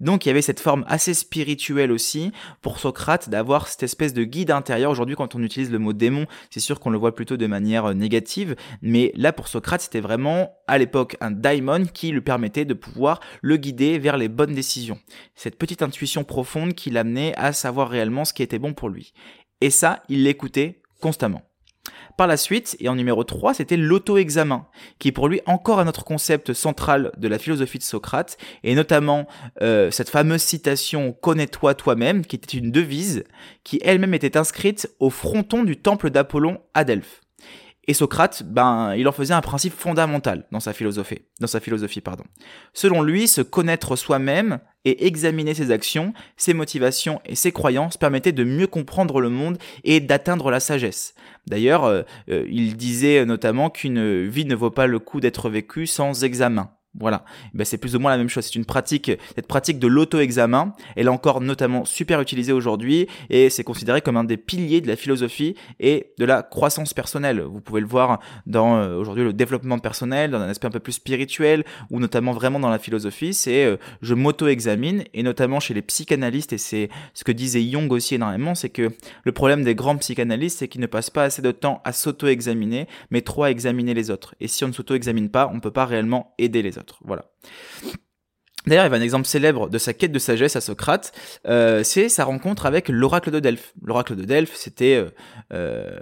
Donc 0.00 0.24
il 0.24 0.28
y 0.28 0.30
avait 0.30 0.42
cette 0.42 0.60
forme 0.60 0.84
assez 0.88 1.14
spirituelle 1.14 1.92
aussi 1.92 2.32
pour 2.60 2.78
Socrate 2.78 3.28
d'avoir 3.28 3.68
cette 3.68 3.82
espèce 3.82 4.14
de 4.14 4.24
guide 4.24 4.50
intérieur. 4.50 4.90
Aujourd'hui 4.90 5.16
quand 5.16 5.34
on 5.34 5.42
utilise 5.42 5.70
le 5.70 5.78
mot 5.78 5.92
démon, 5.92 6.26
c'est 6.50 6.60
sûr 6.60 6.80
qu'on 6.80 6.90
le 6.90 6.98
voit 6.98 7.14
plutôt 7.14 7.36
de 7.36 7.46
manière 7.46 7.86
euh, 7.86 7.94
négative, 7.94 8.56
mais 8.82 9.12
là 9.16 9.32
pour 9.32 9.48
Socrate 9.48 9.80
c'était 9.80 10.00
vraiment 10.00 10.52
à 10.66 10.78
l'époque 10.78 11.16
un 11.20 11.30
daimon 11.30 11.84
qui 11.92 12.10
lui 12.10 12.20
permettait 12.20 12.64
de 12.64 12.74
pouvoir 12.74 13.20
le 13.42 13.56
guider 13.56 13.98
vers 13.98 14.16
les 14.16 14.28
bonnes 14.28 14.54
décisions. 14.54 14.98
Cette 15.34 15.58
petite 15.58 15.82
intuition 15.82 16.24
profonde 16.24 16.74
qui 16.74 16.90
l'amenait 16.90 17.34
à 17.36 17.52
savoir 17.52 17.88
réellement 17.88 18.24
ce 18.24 18.32
qui 18.32 18.42
était 18.42 18.58
bon 18.58 18.74
pour 18.74 18.88
lui. 18.88 19.12
Et 19.60 19.70
ça, 19.70 20.02
il 20.08 20.24
l'écoutait 20.24 20.82
constamment. 21.00 21.42
Par 22.16 22.28
la 22.28 22.36
suite, 22.36 22.76
et 22.78 22.88
en 22.88 22.94
numéro 22.94 23.24
3, 23.24 23.54
c'était 23.54 23.76
l'auto-examen, 23.76 24.66
qui 24.98 25.08
est 25.08 25.12
pour 25.12 25.28
lui 25.28 25.40
encore 25.46 25.80
un 25.80 25.88
autre 25.88 26.04
concept 26.04 26.52
central 26.52 27.10
de 27.16 27.26
la 27.26 27.38
philosophie 27.38 27.78
de 27.78 27.82
Socrate, 27.82 28.36
et 28.62 28.74
notamment 28.76 29.26
euh, 29.62 29.90
cette 29.90 30.10
fameuse 30.10 30.42
citation 30.42 31.12
Connais-toi 31.12 31.74
toi-même, 31.74 32.24
qui 32.24 32.36
était 32.36 32.56
une 32.56 32.70
devise, 32.70 33.24
qui 33.64 33.80
elle-même 33.82 34.14
était 34.14 34.36
inscrite 34.36 34.88
au 35.00 35.10
fronton 35.10 35.64
du 35.64 35.76
temple 35.76 36.10
d'Apollon 36.10 36.60
à 36.72 36.84
Delphes. 36.84 37.23
Et 37.86 37.94
Socrate, 37.94 38.42
ben, 38.44 38.94
il 38.96 39.06
en 39.08 39.12
faisait 39.12 39.34
un 39.34 39.40
principe 39.40 39.74
fondamental 39.74 40.46
dans 40.50 40.60
sa 40.60 40.72
philosophie, 40.72 41.22
dans 41.40 41.46
sa 41.46 41.60
philosophie, 41.60 42.00
pardon. 42.00 42.24
Selon 42.72 43.02
lui, 43.02 43.28
se 43.28 43.42
connaître 43.42 43.96
soi-même 43.96 44.58
et 44.84 45.06
examiner 45.06 45.54
ses 45.54 45.70
actions, 45.70 46.14
ses 46.36 46.54
motivations 46.54 47.20
et 47.26 47.34
ses 47.34 47.52
croyances 47.52 47.96
permettait 47.96 48.32
de 48.32 48.44
mieux 48.44 48.66
comprendre 48.66 49.20
le 49.20 49.28
monde 49.28 49.58
et 49.82 50.00
d'atteindre 50.00 50.50
la 50.50 50.60
sagesse. 50.60 51.14
D'ailleurs, 51.46 51.84
euh, 51.84 52.02
euh, 52.30 52.46
il 52.48 52.76
disait 52.76 53.24
notamment 53.26 53.70
qu'une 53.70 54.26
vie 54.26 54.44
ne 54.46 54.54
vaut 54.54 54.70
pas 54.70 54.86
le 54.86 54.98
coup 54.98 55.20
d'être 55.20 55.50
vécue 55.50 55.86
sans 55.86 56.24
examen. 56.24 56.70
Voilà, 56.98 57.24
ben, 57.54 57.64
c'est 57.64 57.78
plus 57.78 57.96
ou 57.96 57.98
moins 57.98 58.12
la 58.12 58.18
même 58.18 58.28
chose. 58.28 58.44
C'est 58.44 58.54
une 58.54 58.64
pratique, 58.64 59.10
cette 59.34 59.48
pratique 59.48 59.80
de 59.80 59.88
l'auto-examen, 59.88 60.74
elle 60.94 61.06
est 61.06 61.10
encore 61.10 61.40
notamment 61.40 61.84
super 61.84 62.20
utilisée 62.20 62.52
aujourd'hui 62.52 63.08
et 63.30 63.50
c'est 63.50 63.64
considéré 63.64 64.00
comme 64.00 64.16
un 64.16 64.22
des 64.22 64.36
piliers 64.36 64.80
de 64.80 64.86
la 64.86 64.94
philosophie 64.94 65.56
et 65.80 66.12
de 66.18 66.24
la 66.24 66.42
croissance 66.42 66.94
personnelle. 66.94 67.40
Vous 67.40 67.60
pouvez 67.60 67.80
le 67.80 67.86
voir 67.86 68.20
dans 68.46 68.76
euh, 68.76 68.96
aujourd'hui 68.96 69.24
le 69.24 69.32
développement 69.32 69.80
personnel, 69.80 70.30
dans 70.30 70.40
un 70.40 70.48
aspect 70.48 70.68
un 70.68 70.70
peu 70.70 70.78
plus 70.78 70.92
spirituel 70.92 71.64
ou 71.90 71.98
notamment 71.98 72.32
vraiment 72.32 72.60
dans 72.60 72.70
la 72.70 72.78
philosophie. 72.78 73.34
C'est 73.34 73.64
euh, 73.64 73.76
je 74.00 74.14
m'auto-examine 74.14 75.02
et 75.14 75.24
notamment 75.24 75.58
chez 75.58 75.74
les 75.74 75.82
psychanalystes 75.82 76.52
et 76.52 76.58
c'est 76.58 76.90
ce 77.12 77.24
que 77.24 77.32
disait 77.32 77.62
Jung 77.62 77.90
aussi 77.90 78.14
énormément, 78.14 78.54
c'est 78.54 78.68
que 78.68 78.92
le 79.24 79.32
problème 79.32 79.64
des 79.64 79.74
grands 79.74 79.96
psychanalystes, 79.96 80.58
c'est 80.58 80.68
qu'ils 80.68 80.80
ne 80.80 80.86
passent 80.86 81.10
pas 81.10 81.24
assez 81.24 81.42
de 81.42 81.50
temps 81.50 81.80
à 81.84 81.92
s'auto-examiner, 81.92 82.86
mais 83.10 83.22
trop 83.22 83.44
à 83.44 83.50
examiner 83.50 83.94
les 83.94 84.10
autres. 84.10 84.34
Et 84.40 84.46
si 84.46 84.64
on 84.64 84.68
ne 84.68 84.72
s'auto-examine 84.72 85.28
pas, 85.28 85.48
on 85.50 85.54
ne 85.54 85.60
peut 85.60 85.70
pas 85.70 85.86
réellement 85.86 86.34
aider 86.38 86.62
les 86.62 86.78
autres. 86.78 86.83
D'ailleurs, 88.66 88.86
il 88.86 88.90
y 88.90 88.94
a 88.94 88.98
un 88.98 89.02
exemple 89.02 89.26
célèbre 89.26 89.68
de 89.68 89.78
sa 89.78 89.92
quête 89.92 90.12
de 90.12 90.18
sagesse 90.18 90.56
à 90.56 90.60
Socrate, 90.60 91.12
euh, 91.46 91.82
c'est 91.82 92.08
sa 92.08 92.24
rencontre 92.24 92.64
avec 92.64 92.88
l'oracle 92.88 93.30
de 93.30 93.40
Delphes. 93.40 93.74
L'oracle 93.82 94.16
de 94.16 94.24
Delphes, 94.24 94.54
c'était 94.54 94.94
euh, 94.94 95.10
euh, 95.52 96.00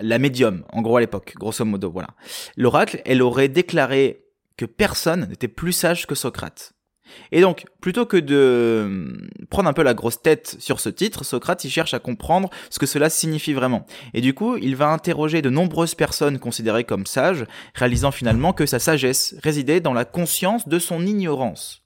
la 0.00 0.18
médium, 0.18 0.64
en 0.72 0.82
gros 0.82 0.96
à 0.96 1.00
l'époque, 1.00 1.34
grosso 1.36 1.64
modo, 1.64 1.90
voilà. 1.90 2.08
L'oracle, 2.56 3.00
elle 3.04 3.22
aurait 3.22 3.48
déclaré 3.48 4.24
que 4.56 4.64
personne 4.64 5.28
n'était 5.28 5.48
plus 5.48 5.72
sage 5.72 6.06
que 6.06 6.14
Socrate. 6.14 6.72
Et 7.32 7.40
donc, 7.40 7.66
plutôt 7.80 8.06
que 8.06 8.16
de 8.16 8.82
hum, 8.86 9.28
prendre 9.50 9.68
un 9.68 9.72
peu 9.72 9.82
la 9.82 9.94
grosse 9.94 10.22
tête 10.22 10.56
sur 10.58 10.80
ce 10.80 10.88
titre, 10.88 11.24
Socrate, 11.24 11.64
il 11.64 11.70
cherche 11.70 11.94
à 11.94 11.98
comprendre 11.98 12.50
ce 12.70 12.78
que 12.78 12.86
cela 12.86 13.10
signifie 13.10 13.52
vraiment. 13.52 13.86
Et 14.14 14.20
du 14.20 14.34
coup, 14.34 14.56
il 14.56 14.76
va 14.76 14.88
interroger 14.88 15.42
de 15.42 15.50
nombreuses 15.50 15.94
personnes 15.94 16.38
considérées 16.38 16.84
comme 16.84 17.06
sages, 17.06 17.44
réalisant 17.74 18.10
finalement 18.10 18.52
que 18.52 18.66
sa 18.66 18.78
sagesse 18.78 19.34
résidait 19.42 19.80
dans 19.80 19.92
la 19.92 20.04
conscience 20.04 20.68
de 20.68 20.78
son 20.78 21.06
ignorance. 21.06 21.83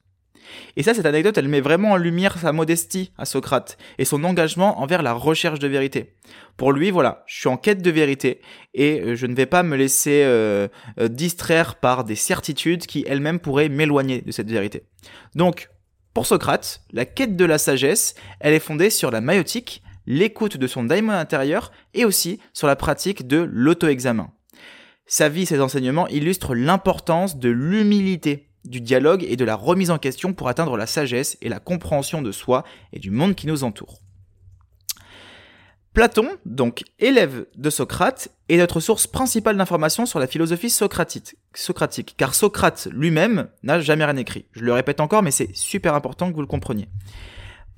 Et 0.77 0.83
ça, 0.83 0.95
cette 0.95 1.07
anecdote, 1.07 1.37
elle 1.39 1.49
met 1.49 1.61
vraiment 1.61 1.93
en 1.93 1.97
lumière 1.97 2.39
sa 2.39 2.53
modestie 2.53 3.13
à 3.19 3.25
Socrate 3.25 3.79
et 3.99 4.05
son 4.05 4.25
engagement 4.25 4.81
envers 4.81 5.03
la 5.03 5.13
recherche 5.13 5.59
de 5.59 5.69
vérité. 5.69 6.15
Pour 6.57 6.73
lui, 6.73 6.91
voilà, 6.91 7.25
je 7.27 7.39
suis 7.39 7.49
en 7.49 7.57
quête 7.57 7.83
de 7.83 7.91
vérité 7.91 8.41
et 8.75 9.01
euh, 9.01 9.15
je 9.15 9.27
ne 9.27 9.35
vais 9.35 9.47
pas 9.47 9.63
me 9.63 9.77
laisser 9.77 10.23
euh, 10.25 10.69
euh, 11.01 11.09
distraire 11.09 11.77
par 11.77 12.05
des 12.05 12.17
certitudes 12.17 12.87
qui 12.87 13.05
elles-mêmes 13.07 13.41
pourraient 13.41 13.69
m'éloigner 13.69 14.23
de 14.23 14.33
cette 14.33 14.51
vérité. 14.51 14.83
Donc, 15.35 15.71
pour 16.15 16.27
Socrate, 16.27 16.83
la 16.93 17.05
quête 17.05 17.37
de 17.37 17.45
la 17.45 17.59
sagesse, 17.59 18.15
elle 18.41 18.55
est 18.55 18.61
fondée 18.61 18.91
sur 18.91 19.11
la 19.11 19.21
maïotique, 19.21 19.83
l'écoute 20.07 20.57
de 20.57 20.67
son 20.67 20.85
daimon 20.85 21.13
intérieur 21.13 21.71
et 21.95 22.05
aussi 22.05 22.41
sur 22.53 22.67
la 22.67 22.77
pratique 22.77 23.27
de 23.27 23.49
l'auto-examen. 23.51 24.31
Sa 25.07 25.29
vie, 25.29 25.47
ses 25.47 25.61
enseignements 25.61 26.09
illustrent 26.09 26.55
l'importance 26.55 27.39
de 27.39 27.49
l'humilité 27.49 28.48
du 28.65 28.81
dialogue 28.81 29.25
et 29.29 29.37
de 29.37 29.45
la 29.45 29.55
remise 29.55 29.91
en 29.91 29.99
question 29.99 30.33
pour 30.33 30.49
atteindre 30.49 30.77
la 30.77 30.87
sagesse 30.87 31.39
et 31.41 31.49
la 31.49 31.61
compréhension 31.61 32.23
de 32.23 32.33
soi 32.33 32.65
et 32.93 32.99
du 32.99 33.11
monde 33.11 33.35
qui 33.35 33.47
nous 33.47 33.65
entoure. 33.65 34.01
Platon, 35.95 36.29
donc 36.45 36.85
élève 37.01 37.47
de 37.57 37.71
Socrate, 37.71 38.29
est 38.49 38.59
notre 38.59 38.79
source 38.79 39.07
principale 39.07 39.57
d'information 39.57 40.07
sur 40.07 40.21
la 40.21 40.29
philosophie 40.29 40.71
socratique, 40.71 42.15
car 42.17 42.35
Socrate 42.35 42.89
lui-même 42.93 43.49
n'a 43.65 43.81
jamais 43.81 44.05
rien 44.05 44.17
écrit. 44.17 44.47
Je 44.53 44.65
le 44.65 44.73
répète 44.73 45.01
encore, 45.01 45.23
mais 45.23 45.33
c'est 45.33 45.55
super 45.57 45.95
important 45.95 46.31
que 46.31 46.37
vous 46.37 46.41
le 46.41 46.47
compreniez. 46.47 46.89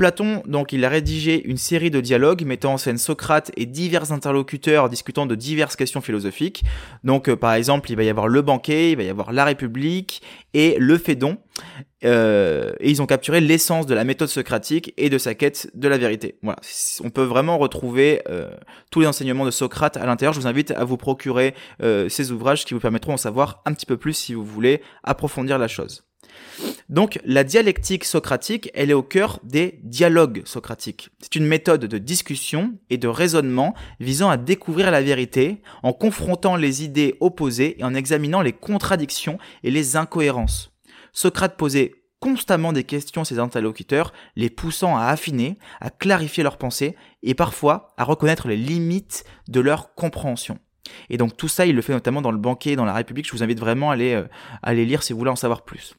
Platon, 0.00 0.42
donc, 0.46 0.72
il 0.72 0.82
a 0.86 0.88
rédigé 0.88 1.46
une 1.46 1.58
série 1.58 1.90
de 1.90 2.00
dialogues 2.00 2.46
mettant 2.46 2.72
en 2.72 2.76
scène 2.78 2.96
Socrate 2.96 3.52
et 3.58 3.66
divers 3.66 4.12
interlocuteurs 4.12 4.88
discutant 4.88 5.26
de 5.26 5.34
diverses 5.34 5.76
questions 5.76 6.00
philosophiques. 6.00 6.64
Donc, 7.04 7.28
euh, 7.28 7.36
par 7.36 7.52
exemple, 7.52 7.90
il 7.90 7.96
va 7.96 8.04
y 8.04 8.08
avoir 8.08 8.26
le 8.26 8.40
banquet, 8.40 8.92
il 8.92 8.96
va 8.96 9.02
y 9.02 9.10
avoir 9.10 9.30
la 9.30 9.44
République 9.44 10.22
et 10.54 10.74
le 10.78 10.96
Phédon. 10.96 11.36
Euh, 12.06 12.72
et 12.80 12.88
ils 12.88 13.02
ont 13.02 13.06
capturé 13.06 13.42
l'essence 13.42 13.84
de 13.84 13.92
la 13.94 14.04
méthode 14.04 14.30
socratique 14.30 14.94
et 14.96 15.10
de 15.10 15.18
sa 15.18 15.34
quête 15.34 15.68
de 15.74 15.86
la 15.86 15.98
vérité. 15.98 16.38
Voilà, 16.42 16.60
on 17.04 17.10
peut 17.10 17.24
vraiment 17.24 17.58
retrouver 17.58 18.22
euh, 18.30 18.48
tous 18.90 19.00
les 19.00 19.06
enseignements 19.06 19.44
de 19.44 19.50
Socrate 19.50 19.98
à 19.98 20.06
l'intérieur. 20.06 20.32
Je 20.32 20.40
vous 20.40 20.46
invite 20.46 20.70
à 20.70 20.84
vous 20.84 20.96
procurer 20.96 21.52
ces 22.08 22.32
ouvrages 22.32 22.64
qui 22.64 22.72
vous 22.72 22.80
permettront 22.80 23.12
d'en 23.12 23.18
savoir 23.18 23.60
un 23.66 23.74
petit 23.74 23.84
peu 23.84 23.98
plus 23.98 24.14
si 24.14 24.32
vous 24.32 24.46
voulez 24.46 24.80
approfondir 25.04 25.58
la 25.58 25.68
chose. 25.68 26.04
Donc 26.90 27.20
la 27.24 27.44
dialectique 27.44 28.04
socratique, 28.04 28.68
elle 28.74 28.90
est 28.90 28.94
au 28.94 29.04
cœur 29.04 29.38
des 29.44 29.78
dialogues 29.84 30.42
socratiques. 30.44 31.10
C'est 31.20 31.36
une 31.36 31.46
méthode 31.46 31.84
de 31.84 31.98
discussion 31.98 32.74
et 32.90 32.98
de 32.98 33.06
raisonnement 33.06 33.74
visant 34.00 34.28
à 34.28 34.36
découvrir 34.36 34.90
la 34.90 35.00
vérité 35.00 35.62
en 35.84 35.92
confrontant 35.92 36.56
les 36.56 36.82
idées 36.82 37.16
opposées 37.20 37.78
et 37.78 37.84
en 37.84 37.94
examinant 37.94 38.42
les 38.42 38.52
contradictions 38.52 39.38
et 39.62 39.70
les 39.70 39.96
incohérences. 39.96 40.72
Socrate 41.12 41.56
posait 41.56 41.94
constamment 42.18 42.72
des 42.72 42.84
questions 42.84 43.22
à 43.22 43.24
ses 43.24 43.38
interlocuteurs, 43.38 44.12
les 44.34 44.50
poussant 44.50 44.96
à 44.96 45.06
affiner, 45.06 45.58
à 45.80 45.90
clarifier 45.90 46.42
leurs 46.42 46.58
pensées 46.58 46.96
et 47.22 47.34
parfois 47.34 47.94
à 47.98 48.04
reconnaître 48.04 48.48
les 48.48 48.56
limites 48.56 49.24
de 49.46 49.60
leur 49.60 49.94
compréhension. 49.94 50.58
Et 51.08 51.18
donc 51.18 51.36
tout 51.36 51.48
ça, 51.48 51.66
il 51.66 51.76
le 51.76 51.82
fait 51.82 51.92
notamment 51.92 52.20
dans 52.20 52.32
le 52.32 52.38
banquet, 52.38 52.74
dans 52.74 52.84
la 52.84 52.94
République. 52.94 53.28
Je 53.28 53.32
vous 53.32 53.44
invite 53.44 53.60
vraiment 53.60 53.92
à 53.92 53.94
aller, 53.94 54.14
euh, 54.14 54.72
lire 54.72 55.04
si 55.04 55.12
vous 55.12 55.20
voulez 55.20 55.30
en 55.30 55.36
savoir 55.36 55.62
plus. 55.62 55.94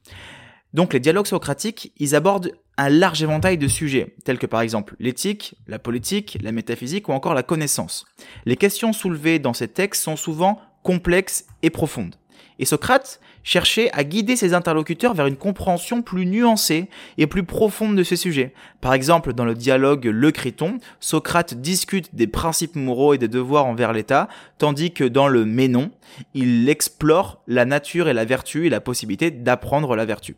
Donc 0.73 0.93
les 0.93 0.99
dialogues 0.99 1.27
socratiques, 1.27 1.91
ils 1.97 2.15
abordent 2.15 2.53
un 2.77 2.89
large 2.89 3.21
éventail 3.21 3.57
de 3.57 3.67
sujets, 3.67 4.15
tels 4.23 4.39
que 4.39 4.45
par 4.45 4.61
exemple 4.61 4.95
l'éthique, 4.99 5.55
la 5.67 5.79
politique, 5.79 6.37
la 6.41 6.51
métaphysique 6.51 7.09
ou 7.09 7.11
encore 7.11 7.33
la 7.33 7.43
connaissance. 7.43 8.05
Les 8.45 8.55
questions 8.55 8.93
soulevées 8.93 9.39
dans 9.39 9.53
ces 9.53 9.67
textes 9.67 10.03
sont 10.03 10.15
souvent 10.15 10.61
complexes 10.83 11.45
et 11.61 11.69
profondes. 11.69 12.15
Et 12.57 12.65
Socrate 12.65 13.19
cherchait 13.43 13.91
à 13.91 14.03
guider 14.03 14.35
ses 14.35 14.53
interlocuteurs 14.53 15.15
vers 15.15 15.25
une 15.25 15.35
compréhension 15.35 16.03
plus 16.03 16.27
nuancée 16.27 16.89
et 17.17 17.25
plus 17.25 17.43
profonde 17.43 17.95
de 17.95 18.03
ces 18.03 18.15
sujets. 18.15 18.53
Par 18.81 18.93
exemple, 18.93 19.33
dans 19.33 19.45
le 19.45 19.55
dialogue 19.55 20.05
Le 20.05 20.31
Créton, 20.31 20.77
Socrate 20.99 21.55
discute 21.55 22.13
des 22.13 22.27
principes 22.27 22.75
moraux 22.75 23.15
et 23.15 23.17
des 23.17 23.27
devoirs 23.27 23.65
envers 23.65 23.93
l'État, 23.93 24.27
tandis 24.59 24.93
que 24.93 25.03
dans 25.03 25.27
le 25.27 25.43
Ménon, 25.43 25.91
il 26.35 26.69
explore 26.69 27.41
la 27.47 27.65
nature 27.65 28.07
et 28.07 28.13
la 28.13 28.25
vertu 28.25 28.67
et 28.67 28.69
la 28.69 28.81
possibilité 28.81 29.31
d'apprendre 29.31 29.95
la 29.95 30.05
vertu. 30.05 30.35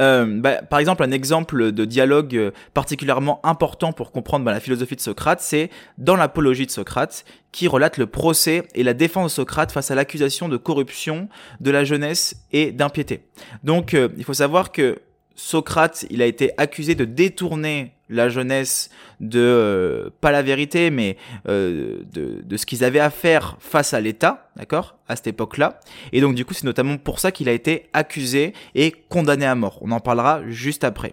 Euh, 0.00 0.26
bah, 0.40 0.62
par 0.62 0.78
exemple, 0.78 1.02
un 1.02 1.10
exemple 1.10 1.72
de 1.72 1.84
dialogue 1.84 2.36
euh, 2.36 2.50
particulièrement 2.74 3.40
important 3.44 3.92
pour 3.92 4.12
comprendre 4.12 4.44
bah, 4.44 4.52
la 4.52 4.60
philosophie 4.60 4.96
de 4.96 5.00
Socrate, 5.00 5.40
c'est 5.40 5.70
dans 5.98 6.16
l'apologie 6.16 6.66
de 6.66 6.70
Socrate, 6.70 7.24
qui 7.52 7.68
relate 7.68 7.98
le 7.98 8.06
procès 8.06 8.62
et 8.74 8.82
la 8.82 8.94
défense 8.94 9.32
de 9.32 9.36
Socrate 9.36 9.72
face 9.72 9.90
à 9.90 9.94
l'accusation 9.94 10.48
de 10.48 10.56
corruption 10.56 11.28
de 11.60 11.70
la 11.70 11.84
jeunesse 11.84 12.36
et 12.52 12.72
d'impiété. 12.72 13.24
Donc, 13.62 13.94
euh, 13.94 14.08
il 14.16 14.24
faut 14.24 14.34
savoir 14.34 14.72
que 14.72 15.00
Socrate, 15.34 16.06
il 16.10 16.22
a 16.22 16.26
été 16.26 16.52
accusé 16.58 16.94
de 16.94 17.04
détourner 17.04 17.92
la 18.08 18.28
jeunesse 18.28 18.90
de 19.20 19.40
euh, 19.40 20.10
pas 20.20 20.32
la 20.32 20.42
vérité, 20.42 20.90
mais 20.90 21.16
euh, 21.48 22.00
de, 22.12 22.42
de, 22.44 22.56
ce 22.56 22.66
qu'ils 22.66 22.84
avaient 22.84 23.00
à 23.00 23.10
faire 23.10 23.56
face 23.60 23.94
à 23.94 24.00
l'État, 24.00 24.50
d'accord, 24.56 24.96
à 25.08 25.16
cette 25.16 25.28
époque-là. 25.28 25.80
Et 26.12 26.20
donc 26.20 26.34
du 26.34 26.44
coup, 26.44 26.54
c'est 26.54 26.64
notamment 26.64 26.98
pour 26.98 27.20
ça 27.20 27.32
qu'il 27.32 27.48
a 27.48 27.52
été 27.52 27.88
accusé 27.92 28.52
et 28.74 28.92
condamné 29.08 29.46
à 29.46 29.54
mort. 29.54 29.78
On 29.80 29.92
en 29.92 30.00
parlera 30.00 30.42
juste 30.48 30.84
après. 30.84 31.12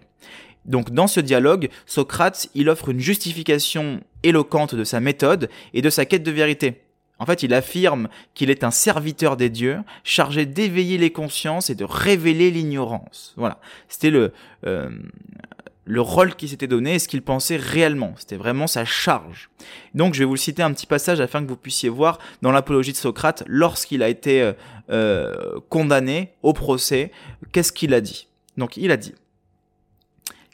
Donc 0.65 0.91
dans 0.91 1.07
ce 1.07 1.19
dialogue, 1.19 1.69
Socrate, 1.85 2.49
il 2.53 2.69
offre 2.69 2.89
une 2.89 2.99
justification 2.99 4.01
éloquente 4.23 4.75
de 4.75 4.83
sa 4.83 4.99
méthode 4.99 5.49
et 5.73 5.81
de 5.81 5.89
sa 5.89 6.05
quête 6.05 6.23
de 6.23 6.31
vérité. 6.31 6.81
En 7.19 7.25
fait, 7.25 7.43
il 7.43 7.53
affirme 7.53 8.09
qu'il 8.33 8.49
est 8.49 8.63
un 8.63 8.71
serviteur 8.71 9.37
des 9.37 9.49
dieux, 9.49 9.79
chargé 10.03 10.45
d'éveiller 10.45 10.97
les 10.97 11.11
consciences 11.11 11.69
et 11.69 11.75
de 11.75 11.83
révéler 11.83 12.51
l'ignorance. 12.51 13.33
Voilà, 13.37 13.59
c'était 13.87 14.11
le 14.11 14.33
euh, 14.65 14.89
le 15.87 16.01
rôle 16.01 16.35
qui 16.35 16.47
s'était 16.47 16.67
donné 16.67 16.95
et 16.95 16.99
ce 16.99 17.07
qu'il 17.07 17.21
pensait 17.21 17.55
réellement. 17.55 18.13
C'était 18.17 18.35
vraiment 18.35 18.67
sa 18.67 18.85
charge. 18.85 19.49
Donc, 19.95 20.13
je 20.13 20.19
vais 20.19 20.25
vous 20.25 20.35
citer 20.35 20.61
un 20.61 20.73
petit 20.73 20.85
passage 20.85 21.21
afin 21.21 21.41
que 21.41 21.47
vous 21.47 21.55
puissiez 21.55 21.89
voir 21.89 22.19
dans 22.41 22.51
l'apologie 22.51 22.91
de 22.91 22.97
Socrate, 22.97 23.43
lorsqu'il 23.47 24.03
a 24.03 24.09
été 24.09 24.41
euh, 24.41 24.53
euh, 24.89 25.59
condamné 25.69 26.33
au 26.43 26.53
procès, 26.53 27.11
qu'est-ce 27.53 27.71
qu'il 27.71 27.93
a 27.93 28.01
dit? 28.01 28.27
Donc, 28.57 28.77
il 28.77 28.91
a 28.91 28.97
dit. 28.97 29.15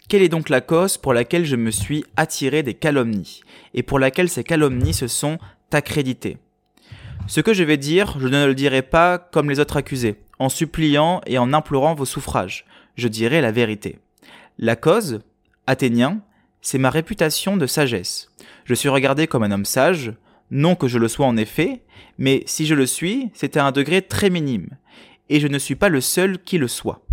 Quelle 0.08 0.22
est 0.22 0.30
donc 0.30 0.50
la 0.50 0.62
cause 0.62 0.98
pour 0.98 1.14
laquelle 1.14 1.46
je 1.46 1.56
me 1.56 1.72
suis 1.72 2.06
attiré 2.16 2.62
des 2.62 2.76
calomnies, 2.76 3.42
et 3.74 3.82
pour 3.82 3.98
laquelle 3.98 4.30
ces 4.30 4.44
calomnies 4.44 4.94
se 4.94 5.08
sont 5.08 5.40
accréditées? 5.72 6.38
Ce 7.28 7.42
que 7.42 7.54
je 7.54 7.64
vais 7.64 7.78
dire, 7.78 8.18
je 8.20 8.28
ne 8.28 8.46
le 8.46 8.56
dirai 8.56 8.82
pas 8.82 9.18
comme 9.18 9.50
les 9.50 9.60
autres 9.60 9.78
accusés, 9.78 10.20
en 10.40 10.50
suppliant 10.50 11.22
et 11.26 11.38
en 11.38 11.54
implorant 11.54 11.96
vos 11.96 12.06
suffrages. 12.06 12.66
Je 12.96 13.08
dirai 13.08 13.42
la 13.42 13.52
vérité. 13.52 14.00
La 14.60 14.76
cause, 14.76 15.22
athénien, 15.66 16.22
c'est 16.62 16.78
ma 16.78 16.90
réputation 16.90 17.58
de 17.58 17.66
sagesse. 17.66 18.30
Je 18.66 18.74
suis 18.74 18.90
regardé 18.90 19.28
comme 19.28 19.44
un 19.44 19.52
homme 19.52 19.66
sage, 19.66 20.14
non 20.52 20.76
que 20.76 20.88
je 20.88 21.00
le 21.00 21.08
sois 21.08 21.26
en 21.26 21.38
effet, 21.38 21.82
mais 22.18 22.44
si 22.46 22.66
je 22.66 22.76
le 22.76 22.86
suis, 22.86 23.32
c'est 23.34 23.58
à 23.58 23.66
un 23.66 23.72
degré 23.72 24.02
très 24.02 24.30
minime, 24.30 24.70
et 25.30 25.40
je 25.40 25.48
ne 25.48 25.58
suis 25.58 25.76
pas 25.76 25.90
le 25.90 26.02
seul 26.02 26.40
qui 26.40 26.58
le 26.58 26.68
soit. 26.68 27.06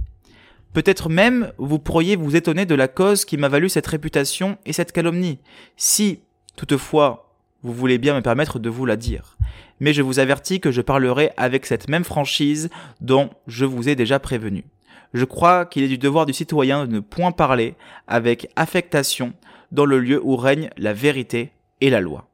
Peut-être 0.72 1.08
même 1.08 1.52
vous 1.58 1.78
pourriez 1.78 2.16
vous 2.16 2.36
étonner 2.36 2.66
de 2.66 2.74
la 2.74 2.86
cause 2.88 3.24
qui 3.24 3.36
m'a 3.36 3.48
valu 3.48 3.68
cette 3.68 3.86
réputation 3.86 4.58
et 4.66 4.72
cette 4.72 4.92
calomnie. 4.92 5.38
Si, 5.76 6.20
toutefois, 6.56 7.29
vous 7.62 7.72
voulez 7.72 7.98
bien 7.98 8.14
me 8.14 8.22
permettre 8.22 8.58
de 8.58 8.70
vous 8.70 8.86
la 8.86 8.96
dire. 8.96 9.36
Mais 9.80 9.92
je 9.92 10.02
vous 10.02 10.18
avertis 10.18 10.60
que 10.60 10.70
je 10.70 10.80
parlerai 10.80 11.32
avec 11.36 11.66
cette 11.66 11.88
même 11.88 12.04
franchise 12.04 12.70
dont 13.00 13.30
je 13.46 13.64
vous 13.64 13.88
ai 13.88 13.94
déjà 13.94 14.18
prévenu. 14.18 14.64
Je 15.12 15.24
crois 15.24 15.66
qu'il 15.66 15.82
est 15.82 15.88
du 15.88 15.98
devoir 15.98 16.26
du 16.26 16.32
citoyen 16.32 16.86
de 16.86 16.92
ne 16.92 17.00
point 17.00 17.32
parler 17.32 17.74
avec 18.06 18.50
affectation 18.56 19.32
dans 19.72 19.84
le 19.84 19.98
lieu 19.98 20.20
où 20.22 20.36
règne 20.36 20.70
la 20.76 20.92
vérité 20.92 21.52
et 21.80 21.90
la 21.90 22.00
loi. 22.00 22.28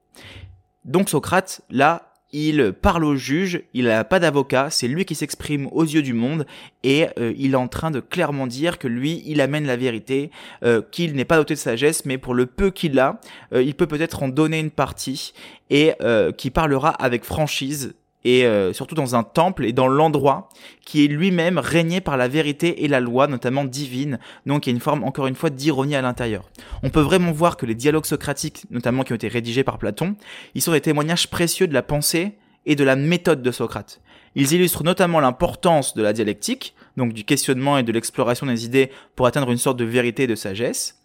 Donc 0.84 1.08
Socrate, 1.08 1.62
là, 1.70 2.14
il 2.36 2.74
parle 2.74 3.04
au 3.04 3.16
juge, 3.16 3.62
il 3.72 3.86
n'a 3.86 4.04
pas 4.04 4.20
d'avocat, 4.20 4.68
c'est 4.68 4.88
lui 4.88 5.06
qui 5.06 5.14
s'exprime 5.14 5.68
aux 5.72 5.84
yeux 5.84 6.02
du 6.02 6.12
monde 6.12 6.44
et 6.82 7.06
euh, 7.18 7.32
il 7.38 7.52
est 7.52 7.56
en 7.56 7.66
train 7.66 7.90
de 7.90 8.00
clairement 8.00 8.46
dire 8.46 8.78
que 8.78 8.86
lui, 8.88 9.22
il 9.24 9.40
amène 9.40 9.66
la 9.66 9.78
vérité, 9.78 10.30
euh, 10.62 10.82
qu'il 10.90 11.14
n'est 11.14 11.24
pas 11.24 11.38
doté 11.38 11.54
de 11.54 11.58
sagesse, 11.58 12.04
mais 12.04 12.18
pour 12.18 12.34
le 12.34 12.44
peu 12.44 12.70
qu'il 12.70 12.98
a, 12.98 13.20
euh, 13.54 13.62
il 13.62 13.74
peut 13.74 13.86
peut-être 13.86 14.22
en 14.22 14.28
donner 14.28 14.60
une 14.60 14.70
partie 14.70 15.32
et 15.70 15.94
qui 16.36 16.50
parlera 16.50 16.90
avec 16.90 17.24
franchise 17.24 17.94
et 18.26 18.44
euh, 18.44 18.72
surtout 18.72 18.96
dans 18.96 19.14
un 19.14 19.22
temple 19.22 19.64
et 19.64 19.72
dans 19.72 19.86
l'endroit 19.86 20.48
qui 20.84 21.04
est 21.04 21.06
lui-même 21.06 21.58
régné 21.58 22.00
par 22.00 22.16
la 22.16 22.26
vérité 22.26 22.82
et 22.82 22.88
la 22.88 22.98
loi, 22.98 23.28
notamment 23.28 23.64
divine. 23.64 24.18
Donc 24.46 24.66
il 24.66 24.70
y 24.70 24.72
a 24.72 24.74
une 24.74 24.80
forme, 24.80 25.04
encore 25.04 25.28
une 25.28 25.36
fois, 25.36 25.48
d'ironie 25.48 25.94
à 25.94 26.02
l'intérieur. 26.02 26.50
On 26.82 26.90
peut 26.90 27.00
vraiment 27.00 27.30
voir 27.30 27.56
que 27.56 27.66
les 27.66 27.76
dialogues 27.76 28.04
socratiques, 28.04 28.64
notamment 28.70 29.04
qui 29.04 29.12
ont 29.12 29.14
été 29.14 29.28
rédigés 29.28 29.62
par 29.62 29.78
Platon, 29.78 30.16
ils 30.56 30.60
sont 30.60 30.72
des 30.72 30.80
témoignages 30.80 31.30
précieux 31.30 31.68
de 31.68 31.72
la 31.72 31.84
pensée 31.84 32.36
et 32.66 32.74
de 32.74 32.82
la 32.82 32.96
méthode 32.96 33.42
de 33.42 33.52
Socrate. 33.52 34.00
Ils 34.34 34.52
illustrent 34.52 34.82
notamment 34.82 35.20
l'importance 35.20 35.94
de 35.94 36.02
la 36.02 36.12
dialectique, 36.12 36.74
donc 36.96 37.12
du 37.12 37.22
questionnement 37.22 37.78
et 37.78 37.84
de 37.84 37.92
l'exploration 37.92 38.46
des 38.46 38.64
idées 38.64 38.90
pour 39.14 39.28
atteindre 39.28 39.52
une 39.52 39.56
sorte 39.56 39.76
de 39.76 39.84
vérité 39.84 40.24
et 40.24 40.26
de 40.26 40.34
sagesse. 40.34 41.00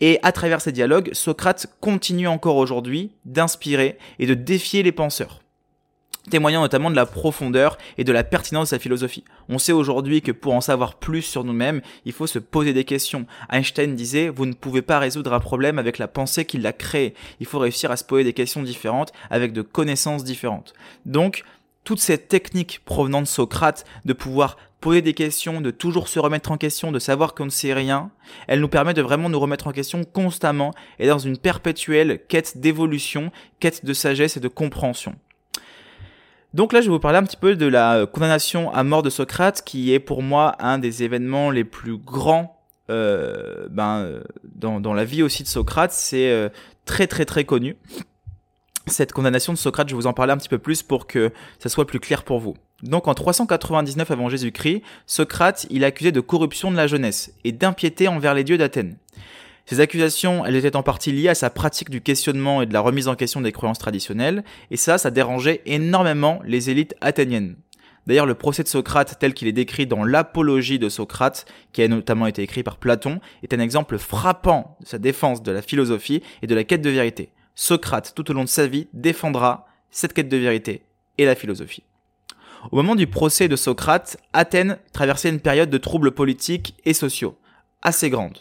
Et 0.00 0.18
à 0.22 0.32
travers 0.32 0.62
ces 0.62 0.72
dialogues, 0.72 1.10
Socrate 1.12 1.66
continue 1.80 2.28
encore 2.28 2.56
aujourd'hui 2.56 3.12
d'inspirer 3.26 3.98
et 4.18 4.26
de 4.26 4.32
défier 4.32 4.82
les 4.82 4.90
penseurs 4.90 5.42
témoignant 6.30 6.60
notamment 6.60 6.90
de 6.90 6.96
la 6.96 7.06
profondeur 7.06 7.78
et 7.98 8.04
de 8.04 8.12
la 8.12 8.24
pertinence 8.24 8.68
de 8.68 8.76
sa 8.76 8.78
philosophie. 8.78 9.24
On 9.48 9.58
sait 9.58 9.72
aujourd'hui 9.72 10.22
que 10.22 10.32
pour 10.32 10.54
en 10.54 10.60
savoir 10.60 10.94
plus 10.94 11.22
sur 11.22 11.44
nous-mêmes, 11.44 11.82
il 12.04 12.12
faut 12.12 12.26
se 12.26 12.38
poser 12.38 12.72
des 12.72 12.84
questions. 12.84 13.26
Einstein 13.50 13.94
disait, 13.94 14.28
vous 14.28 14.46
ne 14.46 14.52
pouvez 14.52 14.82
pas 14.82 14.98
résoudre 14.98 15.32
un 15.32 15.40
problème 15.40 15.78
avec 15.78 15.98
la 15.98 16.08
pensée 16.08 16.44
qui 16.44 16.58
l'a 16.58 16.72
créé. 16.72 17.14
Il 17.40 17.46
faut 17.46 17.58
réussir 17.58 17.90
à 17.90 17.96
se 17.96 18.04
poser 18.04 18.24
des 18.24 18.32
questions 18.32 18.62
différentes 18.62 19.12
avec 19.30 19.52
de 19.52 19.62
connaissances 19.62 20.24
différentes. 20.24 20.74
Donc, 21.06 21.44
toute 21.84 22.00
cette 22.00 22.28
technique 22.28 22.80
provenant 22.84 23.22
de 23.22 23.26
Socrate 23.26 23.84
de 24.04 24.12
pouvoir 24.12 24.56
poser 24.80 25.02
des 25.02 25.14
questions, 25.14 25.60
de 25.60 25.70
toujours 25.70 26.08
se 26.08 26.18
remettre 26.18 26.50
en 26.50 26.56
question, 26.56 26.92
de 26.92 26.98
savoir 26.98 27.34
qu'on 27.34 27.46
ne 27.46 27.50
sait 27.50 27.72
rien, 27.72 28.10
elle 28.48 28.60
nous 28.60 28.68
permet 28.68 28.94
de 28.94 29.02
vraiment 29.02 29.28
nous 29.28 29.40
remettre 29.40 29.68
en 29.68 29.72
question 29.72 30.04
constamment 30.04 30.72
et 30.98 31.06
dans 31.06 31.18
une 31.18 31.38
perpétuelle 31.38 32.20
quête 32.28 32.58
d'évolution, 32.58 33.30
quête 33.60 33.84
de 33.84 33.92
sagesse 33.92 34.36
et 34.36 34.40
de 34.40 34.48
compréhension. 34.48 35.14
Donc 36.54 36.72
là, 36.72 36.80
je 36.80 36.86
vais 36.86 36.92
vous 36.92 36.98
parler 36.98 37.18
un 37.18 37.24
petit 37.24 37.36
peu 37.36 37.56
de 37.56 37.66
la 37.66 37.94
euh, 37.94 38.06
condamnation 38.06 38.72
à 38.72 38.84
mort 38.84 39.02
de 39.02 39.10
Socrate, 39.10 39.62
qui 39.64 39.92
est 39.92 39.98
pour 39.98 40.22
moi 40.22 40.54
un 40.58 40.78
des 40.78 41.02
événements 41.02 41.50
les 41.50 41.64
plus 41.64 41.96
grands 41.96 42.60
euh, 42.90 43.68
ben, 43.70 44.00
euh, 44.00 44.22
dans, 44.44 44.92
la 44.92 45.04
vie 45.04 45.22
aussi 45.22 45.42
de 45.42 45.48
Socrate. 45.48 45.92
C'est 45.92 46.50
très 46.84 47.06
très 47.06 47.24
très 47.24 47.44
connu. 47.44 47.76
Cette 48.86 49.12
condamnation 49.12 49.52
de 49.52 49.58
Socrate, 49.58 49.88
je 49.88 49.94
vais 49.94 50.00
vous 50.00 50.06
en 50.06 50.12
parler 50.12 50.32
un 50.32 50.36
petit 50.36 50.48
peu 50.48 50.58
plus 50.58 50.82
pour 50.82 51.06
que 51.06 51.30
ça 51.58 51.68
soit 51.68 51.86
plus 51.86 52.00
clair 52.00 52.24
pour 52.24 52.40
vous. 52.40 52.54
Donc 52.82 53.06
en 53.06 53.14
399 53.14 54.10
avant 54.10 54.28
Jésus-Christ, 54.28 54.82
Socrate, 55.06 55.66
il 55.70 55.84
est 55.84 55.86
accusé 55.86 56.10
de 56.10 56.20
corruption 56.20 56.70
de 56.70 56.76
la 56.76 56.88
jeunesse 56.88 57.32
et 57.44 57.52
d'impiété 57.52 58.08
envers 58.08 58.34
les 58.34 58.42
dieux 58.42 58.58
d'Athènes. 58.58 58.96
Ces 59.66 59.80
accusations, 59.80 60.44
elles 60.44 60.56
étaient 60.56 60.76
en 60.76 60.82
partie 60.82 61.12
liées 61.12 61.28
à 61.28 61.34
sa 61.34 61.50
pratique 61.50 61.90
du 61.90 62.00
questionnement 62.00 62.62
et 62.62 62.66
de 62.66 62.72
la 62.72 62.80
remise 62.80 63.08
en 63.08 63.14
question 63.14 63.40
des 63.40 63.52
croyances 63.52 63.78
traditionnelles, 63.78 64.44
et 64.70 64.76
ça, 64.76 64.98
ça 64.98 65.10
dérangeait 65.10 65.62
énormément 65.66 66.40
les 66.44 66.70
élites 66.70 66.96
athéniennes. 67.00 67.56
D'ailleurs, 68.06 68.26
le 68.26 68.34
procès 68.34 68.64
de 68.64 68.68
Socrate 68.68 69.16
tel 69.20 69.32
qu'il 69.32 69.46
est 69.46 69.52
décrit 69.52 69.86
dans 69.86 70.02
l'Apologie 70.02 70.80
de 70.80 70.88
Socrate, 70.88 71.46
qui 71.72 71.82
a 71.82 71.88
notamment 71.88 72.26
été 72.26 72.42
écrit 72.42 72.64
par 72.64 72.76
Platon, 72.76 73.20
est 73.44 73.54
un 73.54 73.60
exemple 73.60 73.96
frappant 73.98 74.76
de 74.80 74.86
sa 74.86 74.98
défense 74.98 75.42
de 75.42 75.52
la 75.52 75.62
philosophie 75.62 76.22
et 76.42 76.48
de 76.48 76.54
la 76.54 76.64
quête 76.64 76.82
de 76.82 76.90
vérité. 76.90 77.30
Socrate, 77.54 78.12
tout 78.16 78.28
au 78.30 78.34
long 78.34 78.44
de 78.44 78.48
sa 78.48 78.66
vie, 78.66 78.88
défendra 78.92 79.66
cette 79.90 80.14
quête 80.14 80.28
de 80.28 80.36
vérité 80.36 80.82
et 81.18 81.24
la 81.24 81.36
philosophie. 81.36 81.84
Au 82.70 82.76
moment 82.76 82.96
du 82.96 83.06
procès 83.06 83.48
de 83.48 83.56
Socrate, 83.56 84.16
Athènes 84.32 84.78
traversait 84.92 85.28
une 85.28 85.40
période 85.40 85.70
de 85.70 85.78
troubles 85.78 86.12
politiques 86.12 86.74
et 86.84 86.94
sociaux 86.94 87.36
assez 87.82 88.10
grande. 88.10 88.38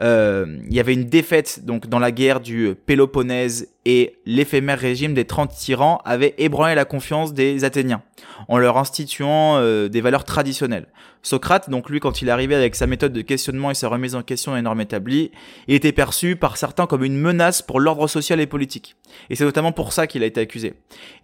Euh, 0.00 0.58
il 0.66 0.74
y 0.74 0.80
avait 0.80 0.94
une 0.94 1.04
défaite 1.04 1.64
donc 1.64 1.86
dans 1.86 2.00
la 2.00 2.10
guerre 2.10 2.40
du 2.40 2.74
Péloponnèse 2.86 3.68
et 3.84 4.16
l'éphémère 4.26 4.78
régime 4.78 5.14
des 5.14 5.24
30 5.24 5.50
tyrans 5.50 6.00
avait 6.04 6.34
ébranlé 6.38 6.74
la 6.74 6.84
confiance 6.84 7.32
des 7.32 7.64
Athéniens 7.64 8.02
en 8.48 8.58
leur 8.58 8.76
instituant 8.76 9.58
euh, 9.58 9.88
des 9.88 10.00
valeurs 10.00 10.24
traditionnelles. 10.24 10.86
Socrate, 11.22 11.70
donc 11.70 11.88
lui, 11.88 12.00
quand 12.00 12.22
il 12.22 12.28
arrivait 12.28 12.54
avec 12.54 12.74
sa 12.74 12.86
méthode 12.86 13.12
de 13.12 13.22
questionnement 13.22 13.70
et 13.70 13.74
sa 13.74 13.88
remise 13.88 14.14
en 14.14 14.22
question 14.22 14.54
des 14.54 14.62
normes 14.62 14.80
établies, 14.80 15.30
il 15.68 15.74
était 15.74 15.92
perçu 15.92 16.36
par 16.36 16.56
certains 16.56 16.86
comme 16.86 17.04
une 17.04 17.16
menace 17.16 17.62
pour 17.62 17.80
l'ordre 17.80 18.08
social 18.08 18.40
et 18.40 18.46
politique. 18.46 18.96
Et 19.30 19.36
c'est 19.36 19.44
notamment 19.44 19.72
pour 19.72 19.92
ça 19.92 20.06
qu'il 20.06 20.22
a 20.22 20.26
été 20.26 20.40
accusé. 20.40 20.74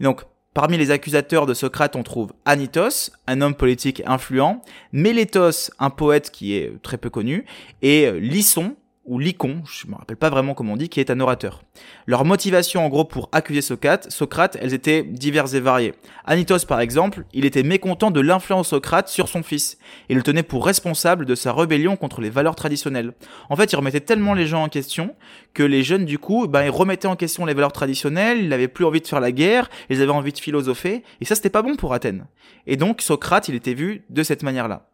donc, 0.00 0.22
Parmi 0.52 0.76
les 0.76 0.90
accusateurs 0.90 1.46
de 1.46 1.54
Socrate, 1.54 1.94
on 1.94 2.02
trouve 2.02 2.32
Anitos, 2.44 3.10
un 3.28 3.40
homme 3.40 3.54
politique 3.54 4.02
influent, 4.04 4.62
Mélétos, 4.92 5.70
un 5.78 5.90
poète 5.90 6.32
qui 6.32 6.54
est 6.54 6.82
très 6.82 6.98
peu 6.98 7.08
connu, 7.08 7.44
et 7.82 8.10
Lyson, 8.18 8.74
ou 9.10 9.18
Lycon, 9.18 9.62
je 9.64 9.88
me 9.88 9.96
rappelle 9.96 10.16
pas 10.16 10.30
vraiment 10.30 10.54
comment 10.54 10.74
on 10.74 10.76
dit, 10.76 10.88
qui 10.88 11.00
est 11.00 11.10
un 11.10 11.18
orateur. 11.18 11.64
Leur 12.06 12.24
motivation 12.24 12.86
en 12.86 12.88
gros 12.88 13.04
pour 13.04 13.28
accuser 13.32 13.60
Socrate, 13.60 14.08
Socrate, 14.08 14.56
elles 14.60 14.72
étaient 14.72 15.02
diverses 15.02 15.52
et 15.54 15.60
variées. 15.60 15.94
Anitos 16.26 16.64
par 16.64 16.78
exemple, 16.78 17.24
il 17.32 17.44
était 17.44 17.64
mécontent 17.64 18.12
de 18.12 18.20
l'influence 18.20 18.68
Socrate 18.68 19.08
sur 19.08 19.26
son 19.26 19.42
fils, 19.42 19.78
et 20.08 20.14
le 20.14 20.22
tenait 20.22 20.44
pour 20.44 20.64
responsable 20.64 21.26
de 21.26 21.34
sa 21.34 21.52
rébellion 21.52 21.96
contre 21.96 22.20
les 22.20 22.30
valeurs 22.30 22.54
traditionnelles. 22.54 23.12
En 23.48 23.56
fait, 23.56 23.72
il 23.72 23.76
remettait 23.76 23.98
tellement 23.98 24.32
les 24.32 24.46
gens 24.46 24.62
en 24.62 24.68
question 24.68 25.16
que 25.54 25.64
les 25.64 25.82
jeunes 25.82 26.04
du 26.04 26.20
coup, 26.20 26.46
ben 26.46 26.62
ils 26.62 26.70
remettaient 26.70 27.08
en 27.08 27.16
question 27.16 27.44
les 27.46 27.54
valeurs 27.54 27.72
traditionnelles, 27.72 28.38
ils 28.38 28.48
n'avaient 28.48 28.68
plus 28.68 28.84
envie 28.84 29.00
de 29.00 29.08
faire 29.08 29.18
la 29.18 29.32
guerre, 29.32 29.70
ils 29.88 30.00
avaient 30.00 30.12
envie 30.12 30.32
de 30.32 30.38
philosopher, 30.38 31.02
et 31.20 31.24
ça 31.24 31.34
c'était 31.34 31.50
pas 31.50 31.62
bon 31.62 31.74
pour 31.74 31.94
Athènes. 31.94 32.26
Et 32.68 32.76
donc 32.76 33.00
Socrate, 33.00 33.48
il 33.48 33.56
était 33.56 33.74
vu 33.74 34.04
de 34.08 34.22
cette 34.22 34.44
manière-là. 34.44 34.86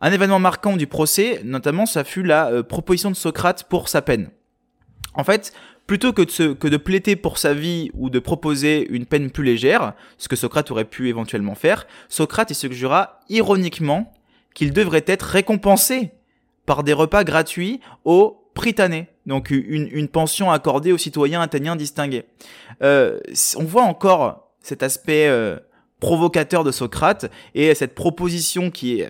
Un 0.00 0.12
événement 0.12 0.38
marquant 0.38 0.76
du 0.76 0.86
procès, 0.86 1.40
notamment, 1.44 1.86
ça 1.86 2.04
fut 2.04 2.22
la 2.22 2.48
euh, 2.50 2.62
proposition 2.62 3.10
de 3.10 3.16
Socrate 3.16 3.64
pour 3.64 3.88
sa 3.88 4.02
peine. 4.02 4.30
En 5.14 5.24
fait, 5.24 5.52
plutôt 5.86 6.12
que 6.12 6.22
de, 6.22 6.68
de 6.68 6.76
plaider 6.76 7.16
pour 7.16 7.38
sa 7.38 7.54
vie 7.54 7.90
ou 7.94 8.10
de 8.10 8.18
proposer 8.18 8.86
une 8.90 9.06
peine 9.06 9.30
plus 9.30 9.44
légère, 9.44 9.94
ce 10.18 10.28
que 10.28 10.36
Socrate 10.36 10.70
aurait 10.70 10.84
pu 10.84 11.08
éventuellement 11.08 11.54
faire, 11.54 11.86
Socrate 12.08 12.50
il 12.50 12.54
suggéra 12.54 13.20
ironiquement 13.28 14.12
qu'il 14.54 14.72
devrait 14.72 15.04
être 15.06 15.22
récompensé 15.22 16.10
par 16.66 16.84
des 16.84 16.92
repas 16.92 17.24
gratuits 17.24 17.80
aux 18.04 18.40
Prytanée, 18.54 19.08
donc 19.26 19.50
une, 19.50 19.88
une, 19.90 20.06
pension 20.06 20.52
accordée 20.52 20.92
aux 20.92 20.98
citoyens 20.98 21.42
athéniens 21.42 21.74
distingués. 21.74 22.24
Euh, 22.82 23.18
on 23.56 23.64
voit 23.64 23.82
encore 23.82 24.52
cet 24.60 24.84
aspect 24.84 25.26
euh, 25.26 25.58
provocateur 26.04 26.64
de 26.64 26.70
Socrate 26.70 27.30
et 27.54 27.74
cette 27.74 27.94
proposition 27.94 28.70
qui 28.70 29.00
est, 29.00 29.08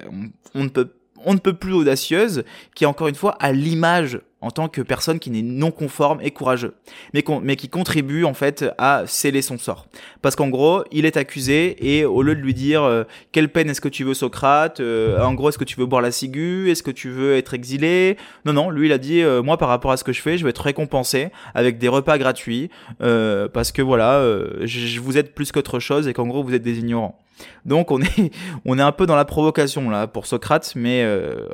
on, 0.55 0.63
ne 0.63 0.69
peut 0.69 0.93
on 1.27 1.35
ne 1.35 1.39
peut 1.39 1.55
plus 1.55 1.73
audacieuse, 1.73 2.45
qui 2.75 2.85
est 2.85 2.87
encore 2.87 3.09
une 3.09 3.15
fois 3.15 3.37
à 3.41 3.53
l'image 3.53 4.21
en 4.45 4.51
tant 4.51 4.69
que 4.69 4.83
personne 4.83 5.19
qui 5.19 5.31
n'est 5.31 5.41
non 5.41 5.71
conforme 5.71 6.21
et 6.21 6.31
courageux, 6.31 6.75
mais, 7.15 7.57
qui 7.57 7.69
contribue 7.71 8.25
en 8.25 8.35
fait 8.35 8.67
à 8.77 9.05
sceller 9.07 9.41
son 9.41 9.57
sort. 9.57 9.87
Parce 10.21 10.37
qu'en 10.37 10.49
gros, 10.49 10.85
il 10.93 11.07
est 11.07 11.17
accusé 11.17 11.77
et 11.81 12.05
au 12.05 12.23
lieu 12.23 12.35
de 12.35 12.41
lui 12.41 12.53
dire 12.53 12.83
euh, 12.83 13.05
quelle 13.33 13.49
peine 13.49 13.71
est-ce 13.71 13.81
que 13.81 13.89
tu 13.89 14.05
veux 14.05 14.13
Socrate, 14.13 14.81
euh, 14.81 15.19
en 15.23 15.33
gros 15.33 15.49
est-ce 15.49 15.57
que 15.57 15.65
tu 15.65 15.81
veux 15.81 15.87
boire 15.87 16.03
la 16.03 16.11
ciguë, 16.11 16.71
est-ce 16.71 16.83
que 16.83 16.91
tu 16.91 17.09
veux 17.09 17.37
être 17.37 17.55
exilé, 17.55 18.19
non 18.45 18.53
non, 18.53 18.69
lui 18.69 18.89
il 18.89 18.93
a 18.93 18.99
dit 18.99 19.23
euh, 19.23 19.43
moi 19.43 19.57
par 19.57 19.71
rapport 19.71 19.93
à 19.93 19.97
ce 19.97 20.05
que 20.05 20.13
je 20.13 20.21
fais, 20.21 20.37
je 20.37 20.45
vais 20.45 20.51
être 20.51 20.63
récompensé 20.63 21.31
avec 21.55 21.79
des 21.79 21.89
repas 21.89 22.19
gratuits 22.19 22.69
parce 22.99 23.73
que 23.73 23.81
voilà, 23.81 24.23
je 24.63 25.01
vous 25.01 25.17
aide 25.17 25.33
plus 25.33 25.53
qu'autre 25.53 25.79
chose 25.79 26.07
et 26.07 26.13
qu'en 26.13 26.27
gros 26.27 26.45
vous 26.45 26.55
êtes 26.55 26.63
des 26.63 26.79
ignorants. 26.79 27.19
Donc 27.64 27.90
on 27.90 28.01
est, 28.01 28.33
on 28.64 28.79
est 28.79 28.83
un 28.83 28.92
peu 28.92 29.07
dans 29.07 29.16
la 29.16 29.25
provocation 29.25 29.90
là 29.90 30.07
pour 30.07 30.27
Socrate, 30.27 30.73
mais 30.77 31.07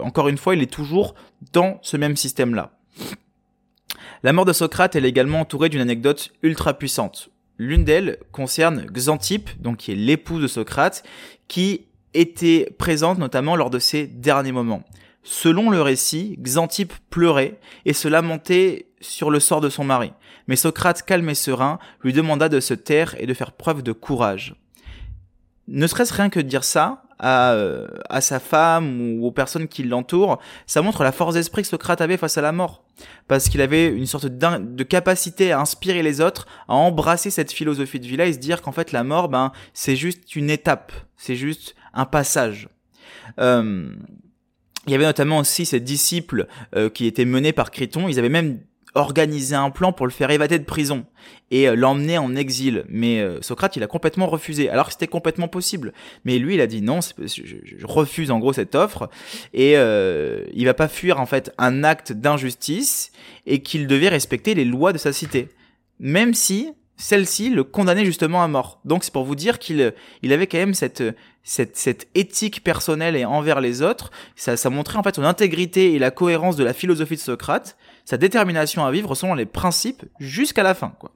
encore 0.02 0.28
une 0.28 0.38
fois, 0.38 0.54
il 0.54 0.62
est 0.62 0.72
toujours 0.72 1.14
dans 1.52 1.78
ce 1.82 1.96
même 1.96 2.16
système-là. 2.16 2.72
La 4.22 4.34
mort 4.34 4.44
de 4.44 4.52
Socrate 4.52 4.96
est 4.96 5.02
également 5.02 5.40
entourée 5.40 5.70
d'une 5.70 5.80
anecdote 5.80 6.30
ultra 6.42 6.74
puissante. 6.74 7.30
L'une 7.56 7.84
d'elles 7.84 8.18
concerne 8.32 8.84
Xantippe, 8.86 9.50
donc 9.62 9.78
qui 9.78 9.92
est 9.92 9.94
l'époux 9.94 10.40
de 10.40 10.46
Socrate, 10.46 11.02
qui 11.48 11.86
était 12.12 12.68
présente 12.78 13.18
notamment 13.18 13.56
lors 13.56 13.70
de 13.70 13.78
ses 13.78 14.06
derniers 14.06 14.52
moments. 14.52 14.82
Selon 15.22 15.70
le 15.70 15.80
récit, 15.80 16.36
Xantippe 16.40 16.92
pleurait 17.10 17.58
et 17.84 17.92
se 17.92 18.08
lamentait 18.08 18.86
sur 19.00 19.30
le 19.30 19.40
sort 19.40 19.60
de 19.60 19.68
son 19.68 19.84
mari. 19.84 20.12
Mais 20.48 20.56
Socrate, 20.56 21.02
calme 21.02 21.28
et 21.28 21.34
serein, 21.34 21.78
lui 22.02 22.12
demanda 22.12 22.48
de 22.48 22.60
se 22.60 22.74
taire 22.74 23.14
et 23.18 23.26
de 23.26 23.34
faire 23.34 23.52
preuve 23.52 23.82
de 23.82 23.92
courage. 23.92 24.54
Ne 25.70 25.86
serait-ce 25.86 26.12
rien 26.12 26.28
que 26.30 26.40
de 26.40 26.48
dire 26.48 26.64
ça, 26.64 27.04
à, 27.20 27.52
euh, 27.52 27.86
à 28.08 28.20
sa 28.20 28.40
femme 28.40 29.18
ou 29.18 29.26
aux 29.26 29.30
personnes 29.30 29.68
qui 29.68 29.82
l'entourent, 29.84 30.38
ça 30.66 30.82
montre 30.82 31.04
la 31.04 31.12
force 31.12 31.34
d'esprit 31.34 31.62
que 31.62 31.68
Socrate 31.68 32.00
avait 32.00 32.16
face 32.16 32.38
à 32.38 32.40
la 32.40 32.50
mort. 32.50 32.82
Parce 33.28 33.48
qu'il 33.48 33.60
avait 33.60 33.88
une 33.88 34.06
sorte 34.06 34.26
de 34.26 34.82
capacité 34.82 35.52
à 35.52 35.60
inspirer 35.60 36.02
les 36.02 36.20
autres, 36.20 36.46
à 36.66 36.74
embrasser 36.74 37.30
cette 37.30 37.52
philosophie 37.52 38.00
de 38.00 38.06
vie-là 38.06 38.26
et 38.26 38.32
se 38.32 38.38
dire 38.38 38.62
qu'en 38.62 38.72
fait 38.72 38.92
la 38.92 39.04
mort, 39.04 39.28
ben, 39.28 39.52
c'est 39.74 39.96
juste 39.96 40.34
une 40.34 40.50
étape, 40.50 40.92
c'est 41.16 41.36
juste 41.36 41.74
un 41.94 42.04
passage. 42.04 42.68
Euh, 43.38 43.92
il 44.86 44.92
y 44.92 44.94
avait 44.94 45.04
notamment 45.04 45.38
aussi 45.38 45.66
ses 45.66 45.80
disciples 45.80 46.46
euh, 46.74 46.88
qui 46.88 47.06
étaient 47.06 47.26
menés 47.26 47.52
par 47.52 47.70
Criton. 47.70 48.08
Ils 48.08 48.18
avaient 48.18 48.30
même 48.30 48.60
organisé 48.94 49.54
un 49.54 49.70
plan 49.70 49.92
pour 49.92 50.06
le 50.06 50.12
faire 50.12 50.30
évader 50.30 50.58
de 50.58 50.64
prison 50.64 51.04
et 51.50 51.68
euh, 51.68 51.74
l'emmener 51.74 52.18
en 52.18 52.34
exil. 52.36 52.84
Mais 52.88 53.20
euh, 53.20 53.40
Socrate, 53.42 53.76
il 53.76 53.82
a 53.82 53.86
complètement 53.86 54.26
refusé, 54.26 54.68
alors 54.68 54.86
que 54.86 54.92
c'était 54.92 55.06
complètement 55.06 55.48
possible. 55.48 55.92
Mais 56.24 56.38
lui, 56.38 56.54
il 56.54 56.60
a 56.60 56.66
dit 56.66 56.82
non, 56.82 57.00
je, 57.00 57.26
je, 57.26 57.86
refuse 57.86 58.30
en 58.30 58.38
gros 58.38 58.52
cette 58.52 58.74
offre 58.74 59.08
et 59.52 59.76
euh, 59.76 60.44
il 60.52 60.64
va 60.64 60.74
pas 60.74 60.88
fuir 60.88 61.20
en 61.20 61.26
fait 61.26 61.52
un 61.58 61.84
acte 61.84 62.12
d'injustice 62.12 63.12
et 63.46 63.62
qu'il 63.62 63.86
devait 63.86 64.08
respecter 64.08 64.54
les 64.54 64.64
lois 64.64 64.92
de 64.92 64.98
sa 64.98 65.12
cité, 65.12 65.48
même 65.98 66.34
si 66.34 66.72
celle-ci 67.00 67.50
le 67.50 67.64
condamnait 67.64 68.04
justement 68.04 68.42
à 68.42 68.48
mort. 68.48 68.80
Donc 68.84 69.04
c'est 69.04 69.12
pour 69.12 69.24
vous 69.24 69.34
dire 69.34 69.58
qu'il 69.58 69.94
il 70.22 70.32
avait 70.32 70.46
quand 70.46 70.58
même 70.58 70.74
cette 70.74 72.08
éthique 72.14 72.62
personnelle 72.62 73.16
et 73.16 73.24
envers 73.24 73.60
les 73.60 73.82
autres. 73.82 74.10
Ça, 74.36 74.56
ça 74.56 74.70
montrait 74.70 74.98
en 74.98 75.02
fait 75.02 75.16
son 75.16 75.24
intégrité 75.24 75.94
et 75.94 75.98
la 75.98 76.10
cohérence 76.10 76.56
de 76.56 76.64
la 76.64 76.72
philosophie 76.74 77.16
de 77.16 77.20
Socrate 77.20 77.76
sa 78.04 78.16
détermination 78.16 78.84
à 78.84 78.90
vivre 78.90 79.14
selon 79.14 79.34
les 79.34 79.46
principes 79.46 80.04
jusqu'à 80.18 80.62
la 80.62 80.74
fin, 80.74 80.94
quoi. 80.98 81.12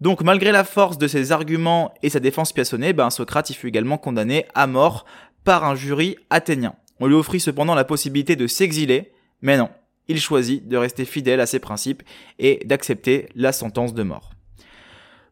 Donc, 0.00 0.22
malgré 0.22 0.50
la 0.50 0.64
force 0.64 0.96
de 0.96 1.06
ses 1.06 1.30
arguments 1.30 1.92
et 2.02 2.08
sa 2.08 2.20
défense 2.20 2.52
piassonnée, 2.52 2.94
ben, 2.94 3.10
Socrate 3.10 3.50
y 3.50 3.54
fut 3.54 3.68
également 3.68 3.98
condamné 3.98 4.46
à 4.54 4.66
mort 4.66 5.04
par 5.44 5.64
un 5.64 5.74
jury 5.74 6.16
athénien. 6.30 6.74
On 7.00 7.06
lui 7.06 7.14
offrit 7.14 7.40
cependant 7.40 7.74
la 7.74 7.84
possibilité 7.84 8.34
de 8.34 8.46
s'exiler, 8.46 9.12
mais 9.42 9.58
non, 9.58 9.68
il 10.08 10.18
choisit 10.18 10.66
de 10.66 10.76
rester 10.76 11.04
fidèle 11.04 11.40
à 11.40 11.46
ses 11.46 11.58
principes 11.58 12.02
et 12.38 12.62
d'accepter 12.64 13.28
la 13.34 13.52
sentence 13.52 13.92
de 13.92 14.02
mort. 14.02 14.30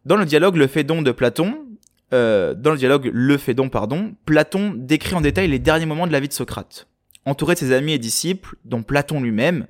Dans 0.08 0.16
le 0.16 0.24
dialogue 0.24 0.56
Le 0.56 0.66
Phédon 0.66 1.02
de 1.02 1.12
Platon, 1.12 1.66
euh, 2.14 2.54
dans 2.54 2.70
le 2.70 2.78
dialogue 2.78 3.10
Le 3.12 3.36
Phédon, 3.36 3.68
pardon, 3.68 4.14
Platon 4.24 4.72
décrit 4.74 5.14
en 5.14 5.20
détail 5.20 5.48
les 5.48 5.58
derniers 5.58 5.84
moments 5.84 6.06
de 6.06 6.12
la 6.12 6.18
vie 6.18 6.28
de 6.28 6.32
Socrate. 6.32 6.88
Entouré 7.26 7.52
de 7.52 7.58
ses 7.58 7.72
amis 7.74 7.92
et 7.92 7.98
disciples, 7.98 8.56
dont 8.64 8.82
Platon 8.82 9.20
lui-même, 9.20 9.66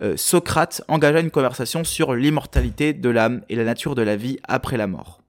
euh, 0.00 0.16
Socrate 0.16 0.80
engagea 0.86 1.18
une 1.18 1.32
conversation 1.32 1.82
sur 1.82 2.14
l'immortalité 2.14 2.92
de 2.92 3.08
l'âme 3.08 3.42
et 3.48 3.56
la 3.56 3.64
nature 3.64 3.96
de 3.96 4.02
la 4.02 4.14
vie 4.14 4.38
après 4.46 4.76
la 4.76 4.86
mort. 4.86 5.24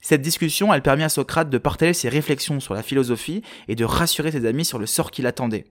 Cette 0.00 0.22
discussion, 0.22 0.74
elle 0.74 0.82
permit 0.82 1.04
à 1.04 1.08
Socrate 1.08 1.48
de 1.48 1.58
partager 1.58 1.92
ses 1.92 2.08
réflexions 2.08 2.58
sur 2.58 2.74
la 2.74 2.82
philosophie 2.82 3.42
et 3.68 3.76
de 3.76 3.84
rassurer 3.84 4.32
ses 4.32 4.44
amis 4.44 4.64
sur 4.64 4.80
le 4.80 4.86
sort 4.86 5.12
qui 5.12 5.22
l'attendait. 5.22 5.66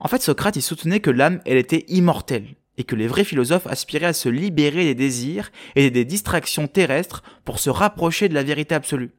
En 0.00 0.08
fait, 0.08 0.22
Socrate, 0.22 0.56
il 0.56 0.62
soutenait 0.62 1.00
que 1.00 1.10
l'âme, 1.10 1.42
elle 1.44 1.58
était 1.58 1.84
immortelle, 1.88 2.54
et 2.78 2.84
que 2.84 2.96
les 2.96 3.06
vrais 3.06 3.24
philosophes 3.24 3.66
aspiraient 3.66 4.06
à 4.06 4.12
se 4.12 4.28
libérer 4.28 4.84
des 4.84 4.94
désirs 4.94 5.50
et 5.74 5.90
des 5.90 6.04
distractions 6.04 6.66
terrestres 6.66 7.22
pour 7.44 7.58
se 7.58 7.70
rapprocher 7.70 8.28
de 8.28 8.34
la 8.34 8.42
vérité 8.42 8.74
absolue. 8.74 9.12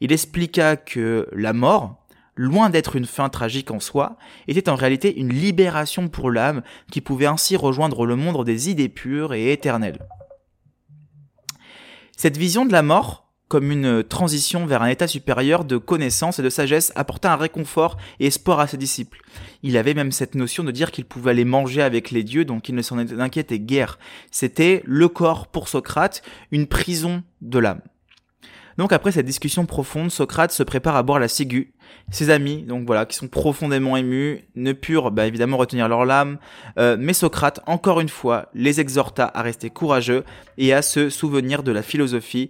Il 0.00 0.12
expliqua 0.12 0.76
que 0.76 1.28
la 1.32 1.52
mort, 1.52 2.06
loin 2.36 2.70
d'être 2.70 2.96
une 2.96 3.06
fin 3.06 3.28
tragique 3.28 3.70
en 3.70 3.80
soi, 3.80 4.16
était 4.48 4.68
en 4.68 4.74
réalité 4.74 5.16
une 5.18 5.32
libération 5.32 6.08
pour 6.08 6.30
l'âme 6.30 6.62
qui 6.90 7.00
pouvait 7.00 7.26
ainsi 7.26 7.56
rejoindre 7.56 8.06
le 8.06 8.16
monde 8.16 8.44
des 8.44 8.70
idées 8.70 8.88
pures 8.88 9.34
et 9.34 9.52
éternelles. 9.52 10.00
Cette 12.16 12.36
vision 12.36 12.66
de 12.66 12.72
la 12.72 12.82
mort, 12.82 13.29
comme 13.50 13.72
une 13.72 14.04
transition 14.04 14.64
vers 14.64 14.80
un 14.80 14.86
état 14.86 15.08
supérieur 15.08 15.64
de 15.64 15.76
connaissance 15.76 16.38
et 16.38 16.42
de 16.42 16.48
sagesse, 16.48 16.92
apporta 16.94 17.32
un 17.32 17.36
réconfort 17.36 17.96
et 18.20 18.26
espoir 18.26 18.60
à 18.60 18.68
ses 18.68 18.76
disciples. 18.76 19.20
Il 19.64 19.76
avait 19.76 19.92
même 19.92 20.12
cette 20.12 20.36
notion 20.36 20.62
de 20.62 20.70
dire 20.70 20.92
qu'il 20.92 21.04
pouvait 21.04 21.32
aller 21.32 21.44
manger 21.44 21.82
avec 21.82 22.12
les 22.12 22.22
dieux, 22.22 22.44
donc 22.44 22.68
il 22.68 22.76
ne 22.76 22.82
s'en 22.82 22.96
inquiétait 22.96 23.58
guère. 23.58 23.98
C'était 24.30 24.82
le 24.86 25.08
corps 25.08 25.48
pour 25.48 25.66
Socrate, 25.66 26.22
une 26.52 26.68
prison 26.68 27.24
de 27.40 27.58
l'âme. 27.58 27.80
Donc 28.78 28.92
après 28.92 29.10
cette 29.10 29.26
discussion 29.26 29.66
profonde, 29.66 30.12
Socrate 30.12 30.52
se 30.52 30.62
prépare 30.62 30.94
à 30.94 31.02
boire 31.02 31.18
la 31.18 31.26
ciguë. 31.26 31.74
Ses 32.12 32.30
amis, 32.30 32.62
donc 32.62 32.86
voilà, 32.86 33.04
qui 33.04 33.16
sont 33.16 33.26
profondément 33.26 33.96
émus, 33.96 34.44
ne 34.54 34.72
purent 34.72 35.10
bah, 35.10 35.26
évidemment 35.26 35.56
retenir 35.56 35.88
leur 35.88 36.04
lame, 36.04 36.38
euh, 36.78 36.96
mais 36.98 37.14
Socrate, 37.14 37.60
encore 37.66 37.98
une 37.98 38.08
fois, 38.08 38.48
les 38.54 38.80
exhorta 38.80 39.28
à 39.34 39.42
rester 39.42 39.70
courageux 39.70 40.24
et 40.56 40.72
à 40.72 40.82
se 40.82 41.10
souvenir 41.10 41.64
de 41.64 41.72
la 41.72 41.82
philosophie 41.82 42.48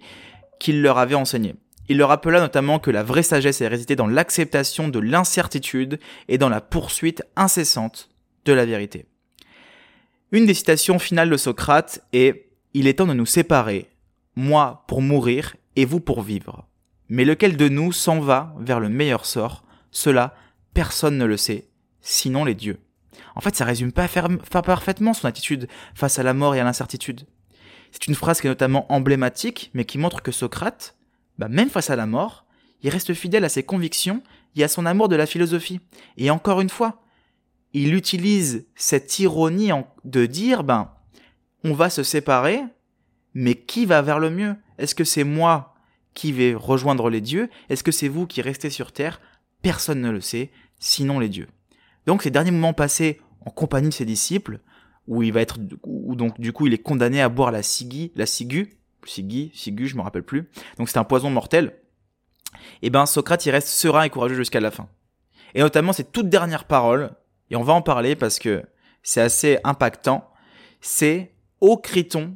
qu'il 0.61 0.83
leur 0.83 0.99
avait 0.99 1.15
enseignée. 1.15 1.55
Il 1.89 1.97
leur 1.97 2.09
rappela 2.09 2.39
notamment 2.39 2.77
que 2.77 2.91
la 2.91 3.01
vraie 3.01 3.23
sagesse 3.23 3.61
est 3.61 3.67
résidée 3.67 3.95
dans 3.95 4.05
l'acceptation 4.05 4.89
de 4.89 4.99
l'incertitude 4.99 5.99
et 6.27 6.37
dans 6.37 6.49
la 6.49 6.61
poursuite 6.61 7.23
incessante 7.35 8.09
de 8.45 8.53
la 8.53 8.63
vérité. 8.63 9.07
Une 10.31 10.45
des 10.45 10.53
citations 10.53 10.99
finales 10.99 11.31
de 11.31 11.35
Socrate 11.35 12.05
est 12.13 12.51
Il 12.75 12.85
est 12.85 12.99
temps 12.99 13.07
de 13.07 13.13
nous 13.13 13.25
séparer, 13.25 13.89
moi 14.35 14.85
pour 14.87 15.01
mourir 15.01 15.55
et 15.75 15.83
vous 15.83 15.99
pour 15.99 16.21
vivre. 16.21 16.67
Mais 17.09 17.25
lequel 17.25 17.57
de 17.57 17.67
nous 17.67 17.91
s'en 17.91 18.19
va 18.19 18.53
vers 18.59 18.79
le 18.79 18.87
meilleur 18.87 19.25
sort? 19.25 19.63
Cela, 19.89 20.35
personne 20.75 21.17
ne 21.17 21.25
le 21.25 21.37
sait, 21.37 21.69
sinon 22.01 22.45
les 22.45 22.55
dieux. 22.55 22.77
En 23.35 23.41
fait, 23.41 23.55
ça 23.55 23.65
résume 23.65 23.91
pas 23.91 24.07
parfaitement 24.61 25.15
son 25.15 25.27
attitude 25.27 25.67
face 25.95 26.19
à 26.19 26.23
la 26.23 26.35
mort 26.35 26.53
et 26.53 26.59
à 26.59 26.63
l'incertitude. 26.63 27.25
C'est 27.91 28.07
une 28.07 28.15
phrase 28.15 28.41
qui 28.41 28.47
est 28.47 28.49
notamment 28.49 28.91
emblématique, 28.91 29.69
mais 29.73 29.85
qui 29.85 29.97
montre 29.97 30.21
que 30.21 30.31
Socrate, 30.31 30.95
bah 31.37 31.49
même 31.49 31.69
face 31.69 31.89
à 31.89 31.95
la 31.95 32.05
mort, 32.05 32.45
il 32.83 32.89
reste 32.89 33.13
fidèle 33.13 33.45
à 33.45 33.49
ses 33.49 33.63
convictions 33.63 34.23
et 34.55 34.63
à 34.63 34.67
son 34.67 34.85
amour 34.85 35.09
de 35.09 35.15
la 35.15 35.25
philosophie. 35.25 35.79
Et 36.17 36.29
encore 36.29 36.61
une 36.61 36.69
fois, 36.69 37.01
il 37.73 37.93
utilise 37.93 38.65
cette 38.75 39.19
ironie 39.19 39.71
de 40.03 40.25
dire, 40.25 40.63
ben, 40.63 40.91
on 41.63 41.73
va 41.73 41.89
se 41.89 42.03
séparer, 42.03 42.61
mais 43.33 43.55
qui 43.55 43.85
va 43.85 44.01
vers 44.01 44.19
le 44.19 44.29
mieux? 44.29 44.55
Est-ce 44.77 44.95
que 44.95 45.03
c'est 45.03 45.23
moi 45.23 45.75
qui 46.13 46.31
vais 46.31 46.53
rejoindre 46.53 47.09
les 47.09 47.21
dieux? 47.21 47.49
Est-ce 47.69 47.83
que 47.83 47.91
c'est 47.91 48.07
vous 48.07 48.27
qui 48.27 48.41
restez 48.41 48.69
sur 48.69 48.91
terre? 48.91 49.21
Personne 49.61 50.01
ne 50.01 50.11
le 50.11 50.21
sait, 50.21 50.51
sinon 50.79 51.19
les 51.19 51.29
dieux. 51.29 51.47
Donc 52.07 52.23
ces 52.23 52.31
derniers 52.31 52.51
moments 52.51 52.73
passés 52.73 53.21
en 53.45 53.51
compagnie 53.51 53.89
de 53.89 53.93
ses 53.93 54.05
disciples, 54.05 54.59
où 55.07 55.23
il 55.23 55.33
va 55.33 55.41
être, 55.41 55.57
où 55.83 56.15
donc 56.15 56.39
du 56.39 56.53
coup 56.53 56.67
il 56.67 56.73
est 56.73 56.81
condamné 56.81 57.21
à 57.21 57.29
boire 57.29 57.51
la 57.51 57.63
ciguë, 57.63 58.11
la 58.15 58.25
ciguë, 58.25 58.77
ciguë, 59.05 59.51
ciguë, 59.53 59.87
je 59.87 59.95
me 59.95 60.01
rappelle 60.01 60.23
plus. 60.23 60.49
Donc 60.77 60.89
c'est 60.89 60.97
un 60.97 61.03
poison 61.03 61.29
mortel. 61.29 61.75
Et 62.81 62.87
eh 62.87 62.89
ben 62.89 63.05
Socrate 63.05 63.45
il 63.45 63.51
reste 63.51 63.69
serein 63.69 64.03
et 64.03 64.09
courageux 64.09 64.35
jusqu'à 64.35 64.59
la 64.59 64.71
fin. 64.71 64.87
Et 65.55 65.61
notamment 65.61 65.93
ces 65.93 66.03
toutes 66.03 66.29
dernières 66.29 66.65
paroles, 66.65 67.11
et 67.49 67.55
on 67.55 67.63
va 67.63 67.73
en 67.73 67.81
parler 67.81 68.15
parce 68.15 68.39
que 68.39 68.63
c'est 69.03 69.21
assez 69.21 69.59
impactant, 69.63 70.29
c'est 70.79 71.33
Ô 71.59 71.77
Criton, 71.77 72.35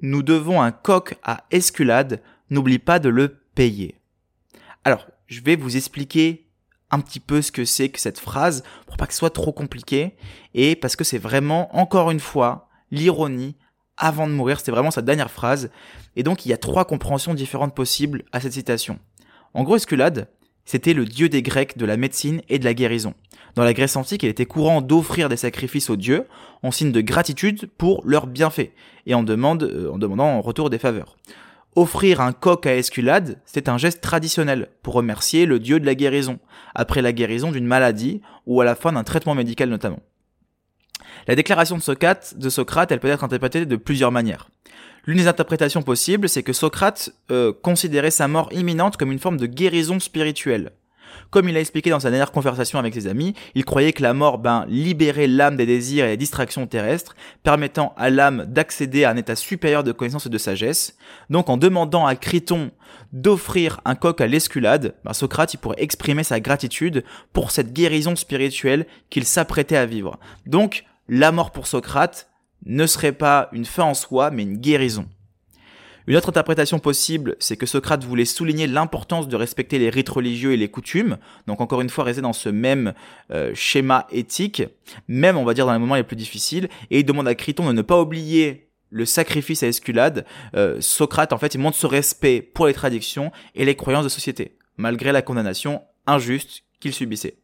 nous 0.00 0.22
devons 0.22 0.60
un 0.60 0.72
coq 0.72 1.16
à 1.22 1.44
Esculade, 1.50 2.22
n'oublie 2.50 2.78
pas 2.78 2.98
de 2.98 3.08
le 3.08 3.40
payer. 3.54 4.00
Alors, 4.84 5.06
je 5.26 5.40
vais 5.40 5.56
vous 5.56 5.76
expliquer 5.76 6.43
un 6.90 7.00
petit 7.00 7.20
peu 7.20 7.42
ce 7.42 7.52
que 7.52 7.64
c'est 7.64 7.88
que 7.88 8.00
cette 8.00 8.18
phrase 8.18 8.62
pour 8.86 8.96
pas 8.96 9.06
que 9.06 9.12
ce 9.12 9.18
soit 9.18 9.30
trop 9.30 9.52
compliqué 9.52 10.14
et 10.54 10.76
parce 10.76 10.96
que 10.96 11.04
c'est 11.04 11.18
vraiment 11.18 11.74
encore 11.76 12.10
une 12.10 12.20
fois 12.20 12.68
l'ironie 12.90 13.56
avant 13.96 14.26
de 14.26 14.32
mourir, 14.32 14.58
c'était 14.58 14.72
vraiment 14.72 14.90
sa 14.90 15.02
dernière 15.02 15.30
phrase 15.30 15.70
et 16.16 16.22
donc 16.22 16.46
il 16.46 16.48
y 16.48 16.52
a 16.52 16.56
trois 16.56 16.84
compréhensions 16.84 17.34
différentes 17.34 17.74
possibles 17.74 18.24
à 18.32 18.40
cette 18.40 18.52
citation. 18.52 18.98
En 19.54 19.62
gros, 19.62 19.76
Esculade, 19.76 20.28
c'était 20.64 20.94
le 20.94 21.04
dieu 21.04 21.28
des 21.28 21.42
Grecs 21.42 21.76
de 21.76 21.86
la 21.86 21.96
médecine 21.96 22.40
et 22.48 22.58
de 22.58 22.64
la 22.64 22.74
guérison. 22.74 23.14
Dans 23.54 23.62
la 23.62 23.72
Grèce 23.72 23.96
antique, 23.96 24.22
il 24.24 24.28
était 24.28 24.46
courant 24.46 24.80
d'offrir 24.80 25.28
des 25.28 25.36
sacrifices 25.36 25.90
aux 25.90 25.96
dieux 25.96 26.26
en 26.62 26.70
signe 26.70 26.90
de 26.90 27.00
gratitude 27.00 27.70
pour 27.78 28.02
leurs 28.04 28.26
bienfaits 28.26 28.72
et 29.06 29.14
en, 29.14 29.24
euh, 29.28 29.90
en 29.92 29.98
demandant 29.98 30.26
en 30.26 30.40
retour 30.40 30.70
des 30.70 30.78
faveurs. 30.78 31.16
Offrir 31.76 32.20
un 32.20 32.32
coq 32.32 32.66
à 32.66 32.76
Esculade, 32.76 33.40
c'est 33.46 33.68
un 33.68 33.78
geste 33.78 34.00
traditionnel 34.00 34.68
pour 34.82 34.94
remercier 34.94 35.44
le 35.44 35.58
dieu 35.58 35.80
de 35.80 35.86
la 35.86 35.96
guérison, 35.96 36.38
après 36.72 37.02
la 37.02 37.12
guérison 37.12 37.50
d'une 37.50 37.66
maladie 37.66 38.20
ou 38.46 38.60
à 38.60 38.64
la 38.64 38.76
fin 38.76 38.92
d'un 38.92 39.02
traitement 39.02 39.34
médical 39.34 39.68
notamment. 39.68 39.98
La 41.26 41.34
déclaration 41.34 41.76
de 41.76 41.82
Socrate, 41.82 42.38
de 42.38 42.48
Socrate, 42.48 42.92
elle 42.92 43.00
peut 43.00 43.08
être 43.08 43.24
interprétée 43.24 43.66
de 43.66 43.76
plusieurs 43.76 44.12
manières. 44.12 44.50
L'une 45.04 45.18
des 45.18 45.26
interprétations 45.26 45.82
possibles, 45.82 46.28
c'est 46.28 46.44
que 46.44 46.52
Socrate 46.52 47.10
euh, 47.32 47.52
considérait 47.52 48.12
sa 48.12 48.28
mort 48.28 48.52
imminente 48.52 48.96
comme 48.96 49.10
une 49.10 49.18
forme 49.18 49.36
de 49.36 49.46
guérison 49.46 49.98
spirituelle. 49.98 50.70
Comme 51.30 51.48
il 51.48 51.56
a 51.56 51.60
expliqué 51.60 51.90
dans 51.90 52.00
sa 52.00 52.10
dernière 52.10 52.32
conversation 52.32 52.78
avec 52.78 52.94
ses 52.94 53.06
amis, 53.06 53.34
il 53.54 53.64
croyait 53.64 53.92
que 53.92 54.02
la 54.02 54.14
mort 54.14 54.38
ben, 54.38 54.64
libérait 54.68 55.26
l'âme 55.26 55.56
des 55.56 55.66
désirs 55.66 56.04
et 56.06 56.10
des 56.10 56.16
distractions 56.16 56.66
terrestres, 56.66 57.16
permettant 57.42 57.94
à 57.96 58.10
l'âme 58.10 58.46
d'accéder 58.46 59.04
à 59.04 59.10
un 59.10 59.16
état 59.16 59.36
supérieur 59.36 59.84
de 59.84 59.92
connaissance 59.92 60.26
et 60.26 60.30
de 60.30 60.38
sagesse. 60.38 60.96
Donc 61.30 61.48
en 61.48 61.56
demandant 61.56 62.06
à 62.06 62.16
Criton 62.16 62.70
d'offrir 63.12 63.80
un 63.84 63.94
coq 63.94 64.20
à 64.20 64.26
l'esculade, 64.26 64.94
ben, 65.04 65.12
Socrate 65.12 65.54
il 65.54 65.58
pourrait 65.58 65.82
exprimer 65.82 66.24
sa 66.24 66.40
gratitude 66.40 67.04
pour 67.32 67.50
cette 67.50 67.72
guérison 67.72 68.16
spirituelle 68.16 68.86
qu'il 69.10 69.24
s'apprêtait 69.24 69.76
à 69.76 69.86
vivre. 69.86 70.18
Donc 70.46 70.84
la 71.08 71.32
mort 71.32 71.50
pour 71.50 71.66
Socrate, 71.66 72.28
ne 72.66 72.86
serait 72.86 73.12
pas 73.12 73.48
une 73.52 73.64
fin 73.64 73.84
en 73.84 73.94
soi, 73.94 74.30
mais 74.30 74.42
une 74.42 74.56
guérison. 74.56 75.06
Une 76.06 76.16
autre 76.16 76.28
interprétation 76.28 76.78
possible, 76.78 77.34
c'est 77.38 77.56
que 77.56 77.64
Socrate 77.64 78.04
voulait 78.04 78.26
souligner 78.26 78.66
l'importance 78.66 79.26
de 79.26 79.36
respecter 79.36 79.78
les 79.78 79.88
rites 79.88 80.10
religieux 80.10 80.52
et 80.52 80.56
les 80.58 80.68
coutumes, 80.68 81.16
donc 81.46 81.62
encore 81.62 81.80
une 81.80 81.88
fois 81.88 82.04
rester 82.04 82.20
dans 82.20 82.34
ce 82.34 82.50
même 82.50 82.92
euh, 83.30 83.52
schéma 83.54 84.06
éthique, 84.10 84.62
même 85.08 85.38
on 85.38 85.44
va 85.44 85.54
dire 85.54 85.64
dans 85.64 85.72
les 85.72 85.78
moments 85.78 85.94
les 85.94 86.02
plus 86.02 86.16
difficiles, 86.16 86.68
et 86.90 87.00
il 87.00 87.04
demande 87.04 87.26
à 87.26 87.34
Criton 87.34 87.66
de 87.66 87.72
ne 87.72 87.80
pas 87.80 88.00
oublier 88.00 88.68
le 88.90 89.06
sacrifice 89.06 89.62
à 89.62 89.66
Esculade. 89.66 90.26
Euh, 90.54 90.76
Socrate 90.80 91.32
en 91.32 91.38
fait 91.38 91.54
il 91.54 91.58
montre 91.58 91.78
ce 91.78 91.86
respect 91.86 92.42
pour 92.42 92.66
les 92.66 92.74
traditions 92.74 93.32
et 93.54 93.64
les 93.64 93.74
croyances 93.74 94.04
de 94.04 94.10
société, 94.10 94.58
malgré 94.76 95.10
la 95.10 95.22
condamnation 95.22 95.80
injuste 96.06 96.64
qu'il 96.84 96.92
subissait. 96.92 97.38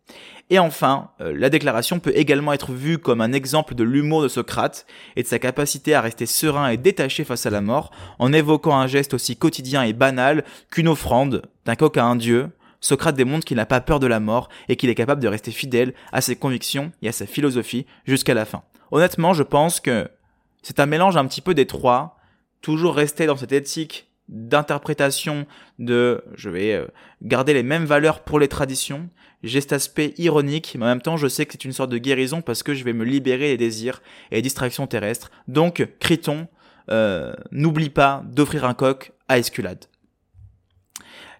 Et 0.50 0.58
enfin, 0.58 1.12
euh, 1.22 1.32
la 1.34 1.48
déclaration 1.48 1.98
peut 1.98 2.12
également 2.14 2.52
être 2.52 2.72
vue 2.72 2.98
comme 2.98 3.22
un 3.22 3.32
exemple 3.32 3.74
de 3.74 3.84
l'humour 3.84 4.22
de 4.22 4.28
Socrate 4.28 4.84
et 5.16 5.22
de 5.22 5.26
sa 5.26 5.38
capacité 5.38 5.94
à 5.94 6.02
rester 6.02 6.26
serein 6.26 6.68
et 6.68 6.76
détaché 6.76 7.24
face 7.24 7.46
à 7.46 7.50
la 7.50 7.62
mort, 7.62 7.90
en 8.18 8.34
évoquant 8.34 8.76
un 8.76 8.86
geste 8.86 9.14
aussi 9.14 9.36
quotidien 9.36 9.82
et 9.82 9.94
banal 9.94 10.44
qu'une 10.70 10.88
offrande 10.88 11.42
d'un 11.64 11.74
coq 11.74 11.96
à 11.96 12.04
un 12.04 12.16
dieu. 12.16 12.50
Socrate 12.80 13.16
démontre 13.16 13.46
qu'il 13.46 13.56
n'a 13.56 13.64
pas 13.64 13.80
peur 13.80 13.98
de 13.98 14.06
la 14.06 14.20
mort 14.20 14.50
et 14.68 14.76
qu'il 14.76 14.90
est 14.90 14.94
capable 14.94 15.22
de 15.22 15.28
rester 15.28 15.52
fidèle 15.52 15.94
à 16.12 16.20
ses 16.20 16.36
convictions 16.36 16.92
et 17.00 17.08
à 17.08 17.12
sa 17.12 17.24
philosophie 17.24 17.86
jusqu'à 18.04 18.34
la 18.34 18.44
fin. 18.44 18.62
Honnêtement, 18.90 19.32
je 19.32 19.42
pense 19.42 19.80
que 19.80 20.06
c'est 20.62 20.80
un 20.80 20.86
mélange 20.86 21.16
un 21.16 21.24
petit 21.24 21.40
peu 21.40 21.54
des 21.54 21.66
trois, 21.66 22.18
toujours 22.60 22.94
rester 22.94 23.24
dans 23.24 23.38
cette 23.38 23.52
éthique 23.52 24.09
d'interprétation 24.30 25.46
de 25.78 26.24
je 26.34 26.48
vais 26.48 26.72
euh, 26.72 26.86
garder 27.22 27.52
les 27.52 27.62
mêmes 27.62 27.84
valeurs 27.84 28.20
pour 28.20 28.38
les 28.38 28.48
traditions, 28.48 29.10
j'ai 29.42 29.60
cet 29.60 29.72
aspect 29.72 30.14
ironique, 30.18 30.76
mais 30.78 30.84
en 30.84 30.88
même 30.88 31.02
temps, 31.02 31.16
je 31.16 31.26
sais 31.26 31.46
que 31.46 31.52
c'est 31.52 31.64
une 31.64 31.72
sorte 31.72 31.90
de 31.90 31.98
guérison 31.98 32.40
parce 32.42 32.62
que 32.62 32.74
je 32.74 32.84
vais 32.84 32.92
me 32.92 33.04
libérer 33.04 33.48
des 33.48 33.56
désirs 33.56 34.02
et 34.30 34.36
des 34.36 34.42
distractions 34.42 34.86
terrestres. 34.86 35.30
Donc, 35.48 35.86
Criton, 35.98 36.46
euh, 36.90 37.32
n'oublie 37.50 37.90
pas 37.90 38.22
d'offrir 38.26 38.64
un 38.64 38.74
coq 38.74 39.12
à 39.28 39.38
Esculade. 39.38 39.86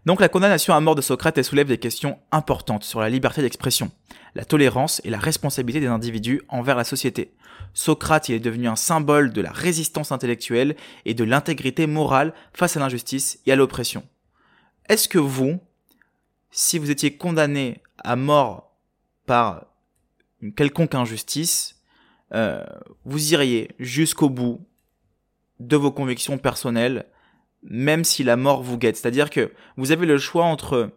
Donc 0.06 0.20
la 0.20 0.28
condamnation 0.28 0.74
à 0.74 0.80
mort 0.80 0.94
de 0.94 1.02
Socrate 1.02 1.42
soulève 1.42 1.68
des 1.68 1.78
questions 1.78 2.18
importantes 2.32 2.84
sur 2.84 3.00
la 3.00 3.10
liberté 3.10 3.42
d'expression, 3.42 3.90
la 4.34 4.44
tolérance 4.44 5.00
et 5.04 5.10
la 5.10 5.18
responsabilité 5.18 5.80
des 5.80 5.86
individus 5.88 6.40
envers 6.48 6.76
la 6.76 6.84
société. 6.84 7.34
Socrate 7.74 8.30
est 8.30 8.40
devenu 8.40 8.66
un 8.66 8.76
symbole 8.76 9.32
de 9.32 9.40
la 9.40 9.52
résistance 9.52 10.10
intellectuelle 10.10 10.74
et 11.04 11.14
de 11.14 11.24
l'intégrité 11.24 11.86
morale 11.86 12.32
face 12.54 12.76
à 12.76 12.80
l'injustice 12.80 13.40
et 13.46 13.52
à 13.52 13.56
l'oppression. 13.56 14.02
Est-ce 14.88 15.08
que 15.08 15.18
vous, 15.18 15.60
si 16.50 16.78
vous 16.78 16.90
étiez 16.90 17.16
condamné 17.16 17.82
à 17.98 18.16
mort 18.16 18.72
par 19.26 19.66
une 20.40 20.54
quelconque 20.54 20.94
injustice, 20.94 21.76
euh, 22.32 22.64
vous 23.04 23.32
iriez 23.32 23.70
jusqu'au 23.78 24.30
bout 24.30 24.66
de 25.60 25.76
vos 25.76 25.92
convictions 25.92 26.38
personnelles, 26.38 27.06
même 27.62 28.04
si 28.04 28.24
la 28.24 28.36
mort 28.36 28.62
vous 28.62 28.78
guette. 28.78 28.96
C'est-à-dire 28.96 29.30
que 29.30 29.52
vous 29.76 29.92
avez 29.92 30.06
le 30.06 30.18
choix 30.18 30.44
entre 30.44 30.90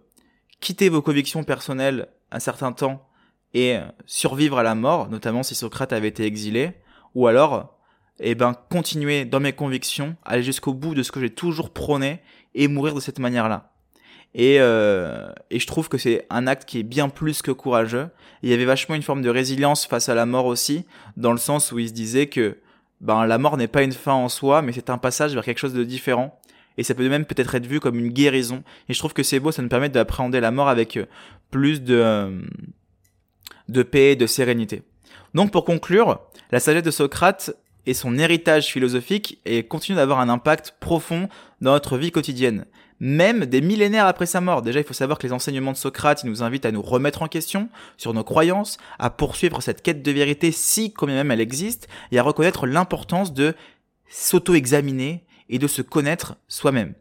quitter 0.60 0.90
vos 0.90 1.02
convictions 1.02 1.44
personnelles 1.44 2.08
un 2.32 2.40
certain 2.40 2.72
temps 2.72 3.08
et 3.54 3.78
survivre 4.06 4.58
à 4.58 4.64
la 4.64 4.76
mort, 4.76 5.10
notamment 5.10 5.44
si 5.44 5.56
Socrate 5.56 5.94
avait 5.94 6.08
été 6.08 6.26
exilé, 6.26 6.72
ou 7.14 7.28
alors, 7.28 7.78
eh 8.20 8.36
ben, 8.36 8.56
continuer 8.72 9.26
dans 9.26 9.40
mes 9.40 9.54
convictions, 9.54 10.16
aller 10.26 10.44
jusqu'au 10.44 10.74
bout 10.74 10.96
de 10.96 11.04
ce 11.04 11.12
que 11.12 11.20
j'ai 11.20 11.30
toujours 11.30 11.72
prôné 11.72 12.22
et 12.56 12.68
mourir 12.68 12.96
de 12.96 13.00
cette 13.00 13.20
manière-là. 13.20 13.72
Et, 14.36 14.58
euh, 14.60 15.32
et 15.52 15.60
je 15.60 15.68
trouve 15.68 15.90
que 15.90 16.00
c'est 16.00 16.26
un 16.32 16.48
acte 16.48 16.68
qui 16.68 16.80
est 16.80 16.84
bien 16.84 17.10
plus 17.10 17.44
que 17.44 17.52
courageux. 17.52 18.10
il 18.42 18.50
y 18.50 18.54
avait 18.54 18.66
vachement 18.66 18.96
une 18.96 19.04
forme 19.04 19.22
de 19.22 19.30
résilience 19.30 19.86
face 19.86 20.10
à 20.10 20.16
la 20.16 20.26
mort 20.26 20.48
aussi, 20.48 20.86
dans 21.18 21.32
le 21.32 21.38
sens 21.38 21.72
où 21.72 21.78
il 21.78 21.90
se 21.90 21.94
disait 21.94 22.28
que 22.28 22.58
ben, 23.02 23.26
la 23.26 23.38
mort 23.38 23.58
n'est 23.58 23.68
pas 23.68 23.84
une 23.84 23.92
fin 23.92 24.14
en 24.14 24.30
soi, 24.30 24.62
mais 24.62 24.72
c'est 24.72 24.90
un 24.90 24.98
passage 24.98 25.34
vers 25.34 25.44
quelque 25.44 25.60
chose 25.60 25.74
de 25.74 25.84
différent. 25.84 26.40
Et 26.78 26.84
ça 26.84 26.94
peut 26.94 27.08
même 27.08 27.26
peut-être 27.26 27.56
être 27.56 27.66
vu 27.66 27.80
comme 27.80 28.00
une 28.00 28.10
guérison. 28.10 28.64
Et 28.90 28.94
je 28.94 29.00
trouve 29.00 29.14
que 29.14 29.24
c'est 29.24 29.40
beau, 29.40 29.52
ça 29.52 29.62
nous 29.62 29.70
permet 29.70 29.90
d'appréhender 29.90 30.40
la 30.40 30.52
mort 30.52 30.70
avec 30.70 30.98
euh, 30.98 31.06
plus 31.52 31.82
de, 31.82 31.96
euh, 31.96 32.42
de 33.70 33.84
paix 33.84 34.14
et 34.14 34.16
de 34.16 34.28
sérénité. 34.28 34.84
Donc 35.34 35.52
pour 35.52 35.66
conclure, 35.66 36.20
la 36.52 36.60
sagesse 36.60 36.84
de 36.84 36.92
Socrate 36.92 37.56
et 37.86 37.94
son 37.94 38.18
héritage 38.18 38.72
philosophique 38.72 39.40
et 39.46 39.64
continue 39.64 39.98
d'avoir 39.98 40.20
un 40.20 40.30
impact 40.30 40.76
profond 40.80 41.28
dans 41.62 41.74
notre 41.74 41.98
vie 41.98 42.12
quotidienne 42.12 42.66
même 43.04 43.46
des 43.46 43.60
millénaires 43.60 44.08
après 44.08 44.26
sa 44.26 44.40
mort. 44.40 44.62
Déjà, 44.62 44.80
il 44.80 44.86
faut 44.86 44.94
savoir 44.94 45.18
que 45.18 45.28
les 45.28 45.34
enseignements 45.34 45.74
de 45.74 45.78
Socrate, 45.78 46.24
nous 46.24 46.42
invitent 46.42 46.66
à 46.66 46.72
nous 46.72 46.82
remettre 46.82 47.22
en 47.22 47.28
question 47.28 47.68
sur 47.98 48.14
nos 48.14 48.24
croyances, 48.24 48.78
à 48.98 49.10
poursuivre 49.10 49.62
cette 49.62 49.82
quête 49.82 50.02
de 50.02 50.12
vérité 50.12 50.54
si, 50.54 50.94
quand 50.94 51.08
même 51.08 51.30
elle 51.30 51.42
existe, 51.42 51.90
et 52.14 52.20
à 52.20 52.24
reconnaître 52.24 52.66
l'importance 52.66 53.34
de 53.34 53.56
s'auto-examiner 54.08 55.26
et 55.50 55.60
de 55.60 55.68
se 55.68 55.82
connaître 55.82 56.36
soi-même. 56.48 56.94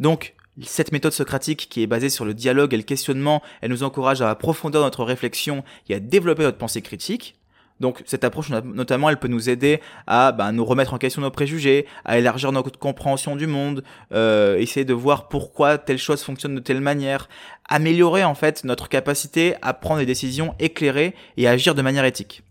Donc, 0.00 0.34
cette 0.60 0.92
méthode 0.92 1.12
socratique 1.12 1.68
qui 1.70 1.82
est 1.82 1.86
basée 1.86 2.10
sur 2.10 2.24
le 2.24 2.34
dialogue 2.34 2.74
et 2.74 2.76
le 2.76 2.82
questionnement, 2.82 3.42
elle 3.60 3.70
nous 3.70 3.82
encourage 3.82 4.20
à 4.20 4.30
approfondir 4.30 4.80
notre 4.80 5.04
réflexion 5.04 5.64
et 5.88 5.94
à 5.94 6.00
développer 6.00 6.42
notre 6.42 6.58
pensée 6.58 6.82
critique. 6.82 7.36
Donc 7.80 8.02
cette 8.06 8.22
approche 8.22 8.50
notamment, 8.50 9.10
elle 9.10 9.18
peut 9.18 9.28
nous 9.28 9.50
aider 9.50 9.80
à 10.06 10.30
bah, 10.30 10.52
nous 10.52 10.64
remettre 10.64 10.94
en 10.94 10.98
question 10.98 11.20
nos 11.20 11.30
préjugés, 11.30 11.86
à 12.04 12.18
élargir 12.18 12.52
notre 12.52 12.78
compréhension 12.78 13.34
du 13.34 13.48
monde, 13.48 13.82
euh, 14.12 14.56
essayer 14.56 14.84
de 14.84 14.94
voir 14.94 15.28
pourquoi 15.28 15.78
telle 15.78 15.98
chose 15.98 16.22
fonctionne 16.22 16.54
de 16.54 16.60
telle 16.60 16.80
manière, 16.80 17.28
améliorer 17.68 18.22
en 18.22 18.36
fait 18.36 18.62
notre 18.62 18.88
capacité 18.88 19.56
à 19.62 19.74
prendre 19.74 19.98
des 19.98 20.06
décisions 20.06 20.54
éclairées 20.60 21.16
et 21.36 21.48
à 21.48 21.52
agir 21.52 21.74
de 21.74 21.82
manière 21.82 22.04
éthique. 22.04 22.44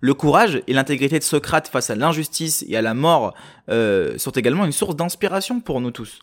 Le 0.00 0.14
courage 0.14 0.62
et 0.66 0.72
l'intégrité 0.72 1.18
de 1.18 1.24
Socrate 1.24 1.68
face 1.68 1.90
à 1.90 1.94
l'injustice 1.94 2.64
et 2.68 2.76
à 2.76 2.82
la 2.82 2.94
mort 2.94 3.34
euh, 3.70 4.18
sont 4.18 4.32
également 4.32 4.64
une 4.64 4.72
source 4.72 4.96
d'inspiration 4.96 5.60
pour 5.60 5.80
nous 5.80 5.90
tous 5.90 6.20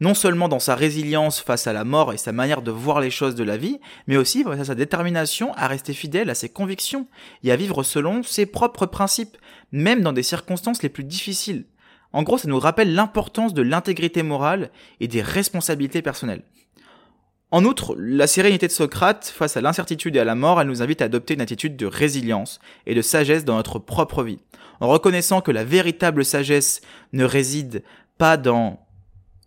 non 0.00 0.14
seulement 0.14 0.48
dans 0.48 0.58
sa 0.58 0.74
résilience 0.74 1.40
face 1.40 1.66
à 1.66 1.72
la 1.72 1.84
mort 1.84 2.12
et 2.12 2.16
sa 2.16 2.32
manière 2.32 2.62
de 2.62 2.70
voir 2.70 3.00
les 3.00 3.10
choses 3.10 3.34
de 3.34 3.44
la 3.44 3.56
vie, 3.56 3.78
mais 4.06 4.16
aussi 4.16 4.42
face 4.42 4.60
à 4.60 4.64
sa 4.64 4.74
détermination 4.74 5.52
à 5.54 5.68
rester 5.68 5.92
fidèle 5.92 6.30
à 6.30 6.34
ses 6.34 6.48
convictions 6.48 7.06
et 7.44 7.52
à 7.52 7.56
vivre 7.56 7.82
selon 7.82 8.22
ses 8.22 8.46
propres 8.46 8.86
principes, 8.86 9.36
même 9.72 10.00
dans 10.00 10.12
des 10.12 10.22
circonstances 10.22 10.82
les 10.82 10.88
plus 10.88 11.04
difficiles. 11.04 11.66
En 12.12 12.22
gros, 12.22 12.38
ça 12.38 12.48
nous 12.48 12.58
rappelle 12.58 12.94
l'importance 12.94 13.54
de 13.54 13.62
l'intégrité 13.62 14.22
morale 14.22 14.70
et 15.00 15.06
des 15.06 15.22
responsabilités 15.22 16.02
personnelles. 16.02 16.42
En 17.52 17.64
outre, 17.64 17.96
la 17.98 18.28
sérénité 18.28 18.68
de 18.68 18.72
Socrate 18.72 19.26
face 19.26 19.56
à 19.56 19.60
l'incertitude 19.60 20.14
et 20.14 20.20
à 20.20 20.24
la 20.24 20.36
mort, 20.36 20.60
elle 20.60 20.68
nous 20.68 20.82
invite 20.82 21.02
à 21.02 21.06
adopter 21.06 21.34
une 21.34 21.40
attitude 21.40 21.76
de 21.76 21.86
résilience 21.86 22.60
et 22.86 22.94
de 22.94 23.02
sagesse 23.02 23.44
dans 23.44 23.56
notre 23.56 23.80
propre 23.80 24.22
vie, 24.22 24.38
en 24.78 24.88
reconnaissant 24.88 25.40
que 25.40 25.50
la 25.50 25.64
véritable 25.64 26.24
sagesse 26.24 26.80
ne 27.12 27.24
réside 27.24 27.82
pas 28.18 28.36
dans 28.36 28.86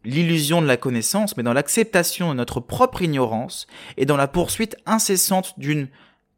l'illusion 0.04 0.62
de 0.62 0.68
la 0.68 0.76
connaissance, 0.76 1.38
mais 1.38 1.44
dans 1.44 1.54
l'acceptation 1.54 2.30
de 2.30 2.36
notre 2.36 2.60
propre 2.60 3.02
ignorance 3.02 3.68
et 3.96 4.06
dans 4.06 4.18
la 4.18 4.28
poursuite 4.28 4.76
incessante 4.86 5.58
d'une 5.58 5.88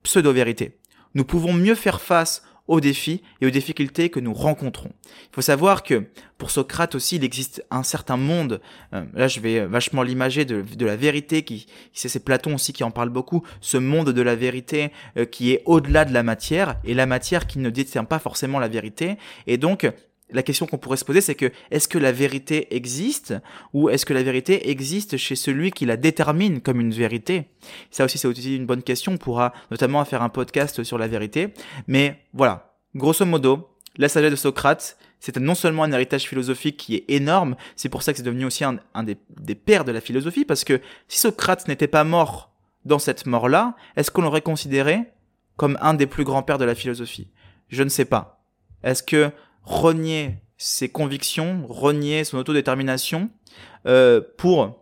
pseudo-vérité. 0.03 0.77
Nous 1.15 1.25
pouvons 1.25 1.53
mieux 1.53 1.73
faire 1.73 1.99
face 1.99 2.43
aux 2.67 2.79
défis 2.79 3.21
et 3.41 3.45
aux 3.45 3.51
difficultés 3.51 4.09
que 4.09 4.19
nous 4.19 4.33
rencontrons. 4.33 4.91
Il 5.05 5.35
faut 5.35 5.41
savoir 5.41 5.83
que 5.83 6.05
pour 6.37 6.51
Socrate 6.51 6.95
aussi, 6.95 7.17
il 7.17 7.23
existe 7.23 7.63
un 7.71 7.83
certain 7.83 8.17
monde. 8.17 8.59
Euh, 8.93 9.03
là, 9.13 9.27
je 9.27 9.39
vais 9.39 9.65
vachement 9.65 10.03
l'imager 10.03 10.45
de, 10.45 10.85
la 10.85 10.95
vérité, 10.95 11.43
qui, 11.43 11.67
c'est 11.93 12.23
Platon 12.23 12.55
aussi 12.55 12.73
qui 12.73 12.83
en 12.83 12.91
parle 12.91 13.09
beaucoup. 13.09 13.43
Ce 13.61 13.77
monde 13.77 14.09
de 14.09 14.21
la 14.21 14.35
vérité 14.35 14.91
euh, 15.17 15.25
qui 15.25 15.51
est 15.51 15.61
au-delà 15.65 16.05
de 16.05 16.13
la 16.13 16.23
matière 16.23 16.77
et 16.83 16.93
la 16.93 17.05
matière 17.05 17.47
qui 17.47 17.59
ne 17.59 17.69
détient 17.69 18.03
pas 18.03 18.19
forcément 18.19 18.59
la 18.59 18.67
vérité. 18.67 19.17
Et 19.47 19.57
donc, 19.57 19.89
la 20.31 20.43
question 20.43 20.65
qu'on 20.65 20.77
pourrait 20.77 20.97
se 20.97 21.05
poser, 21.05 21.21
c'est 21.21 21.35
que 21.35 21.51
est-ce 21.71 21.87
que 21.87 21.97
la 21.97 22.11
vérité 22.11 22.75
existe 22.75 23.35
ou 23.73 23.89
est-ce 23.89 24.05
que 24.05 24.13
la 24.13 24.23
vérité 24.23 24.69
existe 24.69 25.17
chez 25.17 25.35
celui 25.35 25.71
qui 25.71 25.85
la 25.85 25.97
détermine 25.97 26.61
comme 26.61 26.81
une 26.81 26.93
vérité? 26.93 27.45
Ça 27.91 28.05
aussi, 28.05 28.17
c'est 28.17 28.27
aussi 28.27 28.55
une 28.55 28.65
bonne 28.65 28.83
question. 28.83 29.13
On 29.13 29.17
pourra 29.17 29.53
notamment 29.71 30.03
faire 30.05 30.23
un 30.23 30.29
podcast 30.29 30.83
sur 30.83 30.97
la 30.97 31.07
vérité. 31.07 31.53
Mais 31.87 32.19
voilà, 32.33 32.75
grosso 32.95 33.25
modo, 33.25 33.69
la 33.97 34.09
sagesse 34.09 34.31
de 34.31 34.35
Socrate, 34.35 34.97
c'est 35.19 35.37
non 35.37 35.55
seulement 35.55 35.83
un 35.83 35.91
héritage 35.91 36.27
philosophique 36.27 36.77
qui 36.77 36.95
est 36.95 37.05
énorme, 37.07 37.55
c'est 37.75 37.89
pour 37.89 38.03
ça 38.03 38.11
que 38.11 38.17
c'est 38.17 38.23
devenu 38.23 38.45
aussi 38.45 38.63
un, 38.63 39.03
des, 39.03 39.17
des 39.39 39.55
pères 39.55 39.85
de 39.85 39.91
la 39.91 40.01
philosophie, 40.01 40.45
parce 40.45 40.63
que 40.63 40.81
si 41.07 41.19
Socrate 41.19 41.67
n'était 41.67 41.87
pas 41.87 42.03
mort 42.03 42.51
dans 42.83 42.99
cette 42.99 43.25
mort-là, 43.25 43.75
est-ce 43.95 44.11
qu'on 44.11 44.21
l'aurait 44.21 44.41
considéré 44.41 44.99
comme 45.57 45.77
un 45.81 45.93
des 45.93 46.05
plus 46.05 46.23
grands 46.23 46.43
pères 46.43 46.57
de 46.57 46.65
la 46.65 46.75
philosophie? 46.75 47.29
Je 47.69 47.81
ne 47.81 47.89
sais 47.89 48.05
pas. 48.05 48.43
Est-ce 48.83 49.01
que 49.01 49.31
renier 49.65 50.37
ses 50.57 50.89
convictions, 50.89 51.65
renier 51.67 52.23
son 52.23 52.37
autodétermination 52.37 53.29
euh, 53.85 54.21
pour 54.37 54.81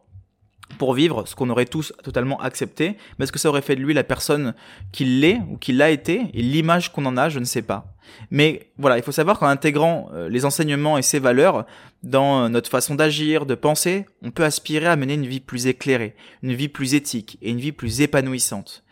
pour 0.79 0.95
vivre 0.95 1.27
ce 1.27 1.35
qu'on 1.35 1.51
aurait 1.51 1.67
tous 1.67 1.93
totalement 2.03 2.41
accepté, 2.41 2.97
mais 3.17 3.23
est-ce 3.23 3.31
que 3.31 3.37
ça 3.37 3.49
aurait 3.49 3.61
fait 3.61 3.75
de 3.75 3.81
lui 3.81 3.93
la 3.93 4.03
personne 4.03 4.55
qu'il 4.91 5.19
l'est 5.19 5.39
ou 5.51 5.57
qu'il 5.57 5.77
l'a 5.77 5.91
été 5.91 6.23
et 6.33 6.41
l'image 6.41 6.91
qu'on 6.91 7.05
en 7.05 7.15
a, 7.15 7.29
je 7.29 7.37
ne 7.37 7.45
sais 7.45 7.61
pas. 7.61 7.93
Mais 8.31 8.71
voilà, 8.79 8.97
il 8.97 9.03
faut 9.03 9.11
savoir 9.11 9.37
qu'en 9.37 9.47
intégrant 9.47 10.09
euh, 10.13 10.29
les 10.29 10.45
enseignements 10.45 10.97
et 10.97 11.03
ses 11.03 11.19
valeurs 11.19 11.65
dans 12.01 12.49
notre 12.49 12.71
façon 12.71 12.95
d'agir, 12.95 13.45
de 13.45 13.53
penser, 13.55 14.05
on 14.23 14.31
peut 14.31 14.43
aspirer 14.43 14.87
à 14.87 14.95
mener 14.95 15.13
une 15.13 15.27
vie 15.27 15.39
plus 15.39 15.67
éclairée, 15.67 16.15
une 16.41 16.53
vie 16.53 16.69
plus 16.69 16.95
éthique 16.95 17.37
et 17.41 17.51
une 17.51 17.59
vie 17.59 17.71
plus 17.71 18.01
épanouissante. 18.01 18.82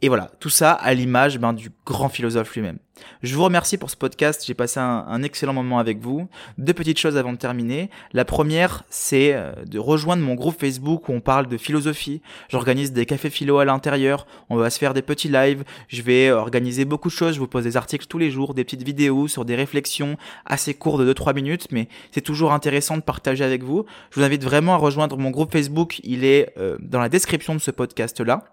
Et 0.00 0.08
voilà, 0.08 0.30
tout 0.38 0.50
ça 0.50 0.72
à 0.72 0.94
l'image 0.94 1.38
ben, 1.38 1.52
du 1.52 1.70
grand 1.84 2.08
philosophe 2.08 2.54
lui-même. 2.54 2.78
Je 3.22 3.34
vous 3.34 3.42
remercie 3.42 3.78
pour 3.78 3.90
ce 3.90 3.96
podcast, 3.96 4.44
j'ai 4.46 4.54
passé 4.54 4.78
un, 4.80 5.22
excellent 5.22 5.52
moment 5.52 5.78
avec 5.78 6.00
vous. 6.00 6.28
Deux 6.56 6.72
petites 6.72 6.98
choses 6.98 7.16
avant 7.16 7.32
de 7.32 7.38
terminer. 7.38 7.90
La 8.12 8.24
première, 8.24 8.84
c'est 8.90 9.32
euh, 9.34 9.52
de 9.66 9.78
rejoindre 9.78 10.22
mon 10.22 10.34
groupe 10.34 10.58
Facebook 10.58 11.08
où 11.08 11.12
on 11.12 11.20
parle 11.20 11.48
de 11.48 11.56
philosophie. 11.56 12.22
J'organise 12.48 12.92
des 12.92 13.06
cafés 13.06 13.30
philo 13.30 13.58
à 13.58 13.64
l'intérieur, 13.64 14.26
on 14.50 14.56
va 14.56 14.70
se 14.70 14.78
faire 14.78 14.94
des 14.94 15.02
petits 15.02 15.28
lives, 15.28 15.64
je 15.88 16.02
vais 16.02 16.30
organiser 16.30 16.84
beaucoup 16.84 17.08
de 17.08 17.14
choses, 17.14 17.34
je 17.34 17.40
vous 17.40 17.48
pose 17.48 17.64
des 17.64 17.76
articles 17.76 18.06
tous 18.06 18.18
les 18.18 18.30
jours, 18.30 18.54
des 18.54 18.64
petites 18.64 18.84
vidéos 18.84 19.26
sur 19.26 19.44
des 19.44 19.56
réflexions 19.56 20.16
assez 20.46 20.74
courtes 20.74 21.00
de 21.00 21.12
2-3 21.12 21.34
minutes, 21.34 21.68
mais 21.72 21.88
c'est 22.12 22.20
toujours 22.20 22.52
intéressant 22.52 22.96
de 22.96 23.02
partager 23.02 23.44
avec 23.44 23.64
vous. 23.64 23.84
Je 24.10 24.20
vous 24.20 24.26
invite 24.26 24.44
vraiment 24.44 24.74
à 24.74 24.76
rejoindre 24.76 25.16
mon 25.16 25.30
groupe 25.30 25.52
Facebook, 25.52 26.00
il 26.04 26.24
est 26.24 26.52
euh, 26.58 26.76
dans 26.80 27.00
la 27.00 27.08
description 27.08 27.54
de 27.54 27.60
ce 27.60 27.70
podcast-là. 27.70 28.44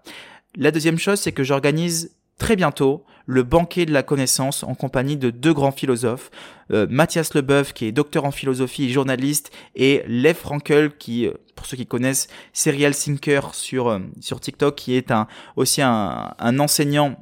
La 0.56 0.70
deuxième 0.70 0.98
chose, 0.98 1.20
c'est 1.20 1.32
que 1.32 1.44
j'organise 1.44 2.16
très 2.38 2.56
bientôt 2.56 3.04
le 3.26 3.42
banquet 3.42 3.86
de 3.86 3.92
la 3.92 4.02
connaissance 4.02 4.62
en 4.62 4.74
compagnie 4.74 5.16
de 5.16 5.30
deux 5.30 5.52
grands 5.52 5.72
philosophes, 5.72 6.30
euh, 6.72 6.86
Mathias 6.88 7.34
Leboeuf 7.34 7.72
qui 7.72 7.86
est 7.86 7.92
docteur 7.92 8.24
en 8.24 8.30
philosophie 8.30 8.84
et 8.84 8.88
journaliste 8.88 9.50
et 9.74 10.02
Lev 10.06 10.34
Frankel 10.34 10.96
qui, 10.96 11.26
euh, 11.26 11.32
pour 11.56 11.66
ceux 11.66 11.76
qui 11.76 11.86
connaissent, 11.86 12.28
serial 12.52 12.94
thinker 12.94 13.54
sur 13.54 13.88
euh, 13.88 13.98
sur 14.20 14.40
TikTok, 14.40 14.76
qui 14.76 14.94
est 14.94 15.10
un 15.10 15.26
aussi 15.56 15.82
un, 15.82 16.34
un 16.38 16.58
enseignant 16.58 17.16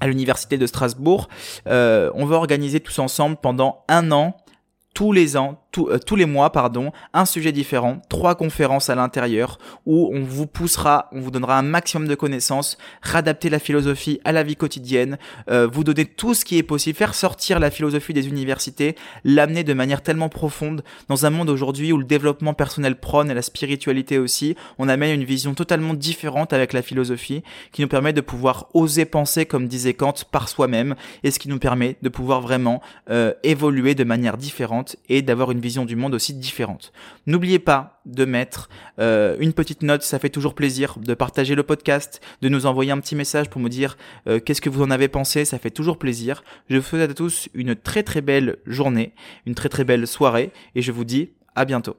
à 0.00 0.08
l'université 0.08 0.58
de 0.58 0.66
Strasbourg. 0.66 1.28
on 1.66 2.26
va 2.26 2.36
organiser 2.36 2.80
tous 2.80 2.98
ensemble 2.98 3.36
pendant 3.40 3.84
un 3.88 4.12
an 4.12 4.36
tous 4.96 5.12
les 5.12 5.36
ans, 5.36 5.60
euh, 5.76 5.98
tous 5.98 6.16
les 6.16 6.24
mois, 6.24 6.52
pardon, 6.52 6.90
un 7.12 7.26
sujet 7.26 7.52
différent, 7.52 8.00
trois 8.08 8.34
conférences 8.34 8.88
à 8.88 8.94
l'intérieur 8.94 9.58
où 9.84 10.10
on 10.10 10.22
vous 10.22 10.46
poussera, 10.46 11.10
on 11.12 11.20
vous 11.20 11.30
donnera 11.30 11.58
un 11.58 11.62
maximum 11.62 12.08
de 12.08 12.14
connaissances, 12.14 12.78
réadapter 13.02 13.50
la 13.50 13.58
philosophie 13.58 14.18
à 14.24 14.32
la 14.32 14.42
vie 14.42 14.56
quotidienne, 14.56 15.18
euh, 15.50 15.68
vous 15.70 15.84
donner 15.84 16.06
tout 16.06 16.32
ce 16.32 16.46
qui 16.46 16.56
est 16.56 16.62
possible, 16.62 16.96
faire 16.96 17.14
sortir 17.14 17.60
la 17.60 17.70
philosophie 17.70 18.14
des 18.14 18.26
universités, 18.26 18.96
l'amener 19.22 19.64
de 19.64 19.74
manière 19.74 20.00
tellement 20.00 20.30
profonde 20.30 20.82
dans 21.10 21.26
un 21.26 21.30
monde 21.30 21.50
aujourd'hui 21.50 21.92
où 21.92 21.98
le 21.98 22.04
développement 22.04 22.54
personnel 22.54 22.96
prône 22.98 23.30
et 23.30 23.34
la 23.34 23.42
spiritualité 23.42 24.18
aussi, 24.18 24.56
on 24.78 24.88
amène 24.88 25.12
une 25.20 25.26
vision 25.26 25.52
totalement 25.52 25.92
différente 25.92 26.54
avec 26.54 26.72
la 26.72 26.80
philosophie 26.80 27.42
qui 27.72 27.82
nous 27.82 27.88
permet 27.88 28.14
de 28.14 28.22
pouvoir 28.22 28.68
oser 28.72 29.04
penser 29.04 29.44
comme 29.44 29.68
disait 29.68 29.92
Kant 29.92 30.14
par 30.30 30.48
soi-même 30.48 30.94
et 31.22 31.30
ce 31.30 31.38
qui 31.38 31.50
nous 31.50 31.58
permet 31.58 31.98
de 32.00 32.08
pouvoir 32.08 32.40
vraiment 32.40 32.80
euh, 33.10 33.34
évoluer 33.42 33.94
de 33.94 34.04
manière 34.04 34.38
et 35.08 35.22
d'avoir 35.22 35.50
une 35.50 35.60
vision 35.60 35.84
du 35.84 35.96
monde 35.96 36.14
aussi 36.14 36.34
différente. 36.34 36.92
N'oubliez 37.26 37.58
pas 37.58 38.00
de 38.06 38.24
mettre 38.24 38.68
euh, 38.98 39.36
une 39.40 39.52
petite 39.52 39.82
note, 39.82 40.02
ça 40.02 40.18
fait 40.18 40.30
toujours 40.30 40.54
plaisir, 40.54 40.96
de 40.98 41.14
partager 41.14 41.54
le 41.54 41.62
podcast, 41.62 42.20
de 42.42 42.48
nous 42.48 42.66
envoyer 42.66 42.92
un 42.92 43.00
petit 43.00 43.16
message 43.16 43.50
pour 43.50 43.60
me 43.60 43.68
dire 43.68 43.96
euh, 44.28 44.38
qu'est-ce 44.38 44.60
que 44.60 44.70
vous 44.70 44.82
en 44.82 44.90
avez 44.90 45.08
pensé, 45.08 45.44
ça 45.44 45.58
fait 45.58 45.70
toujours 45.70 45.98
plaisir. 45.98 46.44
Je 46.70 46.76
vous 46.76 46.82
souhaite 46.82 47.10
à 47.10 47.14
tous 47.14 47.48
une 47.54 47.74
très 47.74 48.02
très 48.02 48.20
belle 48.20 48.58
journée, 48.66 49.14
une 49.46 49.54
très 49.54 49.68
très 49.68 49.84
belle 49.84 50.06
soirée 50.06 50.52
et 50.74 50.82
je 50.82 50.92
vous 50.92 51.04
dis 51.04 51.30
à 51.54 51.64
bientôt. 51.64 51.96